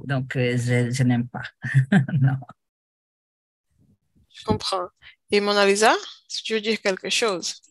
Donc, 0.04 0.36
euh, 0.36 0.58
je, 0.58 0.90
je 0.92 1.04
n'aime 1.04 1.28
pas. 1.28 1.44
non. 2.20 2.38
Je 4.34 4.44
comprends. 4.44 4.88
Et 5.32 5.40
Mona 5.40 5.66
Lisa, 5.68 5.94
si 6.28 6.42
tu 6.44 6.54
veux 6.54 6.62
dire 6.62 6.82
quelque 6.82 7.10
chose? 7.10 7.62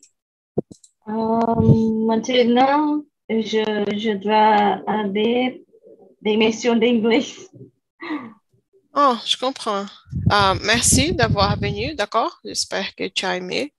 Um, 1.06 2.06
maintenant, 2.06 3.02
je, 3.28 3.62
je 3.96 4.16
dois 4.18 4.82
avoir 4.86 5.08
des 5.08 6.36
mentions 6.36 6.76
d'anglais. 6.76 7.26
Oh, 8.92 9.14
je 9.24 9.36
comprends. 9.36 9.86
Uh, 10.32 10.58
merci 10.64 11.14
d'avoir 11.14 11.56
venu, 11.56 11.94
d'accord? 11.94 12.40
J'espère 12.44 12.92
que 12.96 13.06
tu 13.06 13.24
as 13.24 13.36
aimé. 13.36 13.72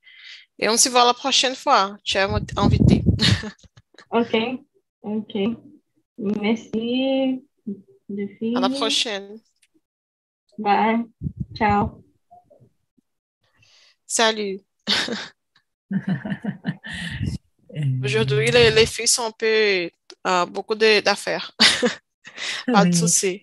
Et 0.58 0.70
on 0.70 0.78
se 0.78 0.88
voit 0.88 1.04
la 1.04 1.14
prochaine 1.14 1.54
fois. 1.54 1.98
Tu 2.06 2.16
es 2.16 2.22
invité. 2.56 3.04
OK. 4.12 4.38
OK. 5.02 5.36
Merci. 6.22 7.42
À 8.56 8.60
la 8.60 8.70
prochaine. 8.70 9.40
Bye. 10.58 11.06
Ciao. 11.56 12.04
Salut. 14.06 14.60
Aujourd'hui, 18.04 18.52
les, 18.52 18.70
les, 18.70 18.86
filles 18.86 19.08
sont 19.08 19.24
un 19.28 19.32
peu 19.32 19.90
euh, 20.28 20.46
beaucoup 20.46 20.76
d'affaires. 20.76 21.56
Pas 22.68 22.86
de 22.86 22.92
souci. 22.92 23.42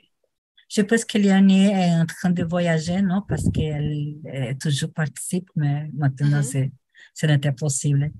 Je 0.68 0.82
pense 0.82 1.04
qu'Eliane 1.04 1.50
est 1.50 1.94
en 1.94 2.06
train 2.06 2.30
de 2.30 2.44
voyager, 2.44 3.02
non? 3.02 3.22
Parce 3.26 3.50
qu'elle 3.52 4.18
toujours 4.60 4.92
participe, 4.92 5.48
mais 5.56 5.88
maintenant, 5.94 6.42
mm 6.42 6.42
-hmm. 6.42 6.70
ce 7.14 7.26
n'était 7.26 7.56
possible. 7.64 8.12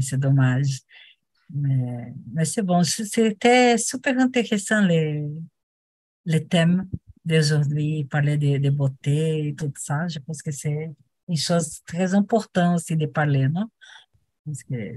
C'est 0.00 0.20
dommage. 0.20 0.72
Mais, 1.54 2.14
mais 2.32 2.44
c'est 2.44 2.62
bon. 2.62 2.82
C'était 2.82 3.76
super 3.78 4.18
intéressant 4.18 4.80
les, 4.82 5.24
les 6.24 6.46
thèmes 6.46 6.88
d'aujourd'hui, 7.24 8.04
parler 8.04 8.36
de, 8.36 8.58
de 8.58 8.70
beauté 8.70 9.48
et 9.48 9.54
tout 9.54 9.72
ça. 9.76 10.08
Je 10.08 10.18
pense 10.18 10.42
que 10.42 10.50
c'est 10.50 10.90
une 11.28 11.36
chose 11.36 11.82
très 11.84 12.14
importante 12.14 12.76
aussi 12.76 12.96
de 12.96 13.06
parler, 13.06 13.48
non? 13.48 13.68
que, 14.68 14.96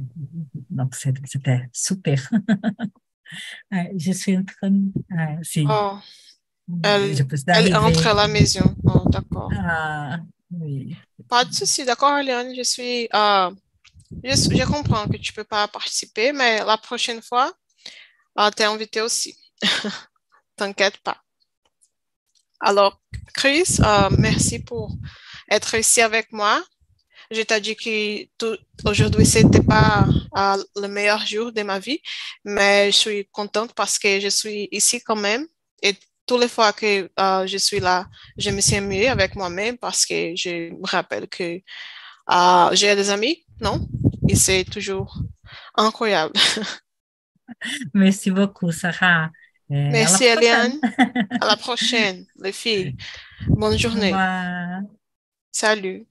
donc, 0.69 0.95
c'était 0.95 1.69
super. 1.71 2.29
je 3.97 4.11
suis 4.11 4.37
en 4.37 4.43
train. 4.43 4.73
Euh, 5.11 5.37
si, 5.43 5.65
oh. 5.69 5.97
Elle, 6.83 7.15
elle 7.47 7.75
entre 7.75 8.07
à 8.07 8.13
la 8.13 8.27
maison. 8.27 8.75
Oh, 8.85 9.07
d'accord. 9.07 9.51
Ah, 9.55 10.19
oui. 10.51 10.95
Pas 11.29 11.45
de 11.45 11.53
souci, 11.53 11.85
d'accord, 11.85 12.21
Léon. 12.23 12.53
Je 12.57 12.63
suis. 12.63 13.07
Euh, 13.13 13.51
je, 14.23 14.65
comprends 14.65 15.07
que 15.07 15.17
tu 15.17 15.31
ne 15.31 15.35
peux 15.35 15.43
pas 15.43 15.67
participer, 15.67 16.31
mais 16.31 16.63
la 16.63 16.77
prochaine 16.77 17.21
fois, 17.21 17.53
euh, 18.39 18.49
tu 18.55 18.63
es 18.63 18.65
invité 18.65 19.01
aussi. 19.01 19.37
T'inquiète 20.55 20.97
pas. 20.97 21.17
Alors, 22.59 23.01
Chris, 23.33 23.77
euh, 23.79 24.09
merci 24.17 24.59
pour 24.59 24.95
être 25.49 25.75
ici 25.75 26.01
avec 26.01 26.31
moi. 26.31 26.63
Je 27.31 27.41
t'ai 27.41 27.59
dit 27.59 27.75
que 27.75 28.89
aujourd'hui, 28.89 29.25
ce 29.25 29.39
n'était 29.39 29.63
pas 29.63 30.05
le 30.75 30.87
meilleur 30.87 31.25
jour 31.25 31.51
de 31.51 31.63
ma 31.63 31.79
vie, 31.79 31.99
mais 32.43 32.91
je 32.91 32.97
suis 32.97 33.27
contente 33.31 33.73
parce 33.73 33.97
que 33.97 34.19
je 34.19 34.27
suis 34.27 34.67
ici 34.71 35.01
quand 35.01 35.15
même. 35.15 35.47
Et 35.81 35.95
toutes 36.25 36.41
les 36.41 36.47
fois 36.47 36.71
que 36.73 37.09
je 37.17 37.57
suis 37.57 37.79
là, 37.79 38.07
je 38.37 38.49
me 38.51 38.61
sens 38.61 38.81
mieux 38.81 39.09
avec 39.09 39.35
moi-même 39.35 39.77
parce 39.77 40.05
que 40.05 40.35
je 40.35 40.71
me 40.71 40.87
rappelle 40.87 41.27
que 41.27 41.61
j'ai 42.73 42.95
des 42.95 43.09
amis, 43.09 43.44
non? 43.61 43.87
Et 44.27 44.35
c'est 44.35 44.63
toujours 44.63 45.17
incroyable. 45.75 46.33
Merci 47.93 48.31
beaucoup, 48.31 48.71
Sarah. 48.71 49.29
Merci, 49.69 50.25
Eliane. 50.25 50.73
à 51.41 51.47
la 51.47 51.57
prochaine, 51.57 52.25
les 52.41 52.51
filles. 52.51 52.95
Bonne 53.47 53.77
journée. 53.77 54.13
Salut. 55.51 56.05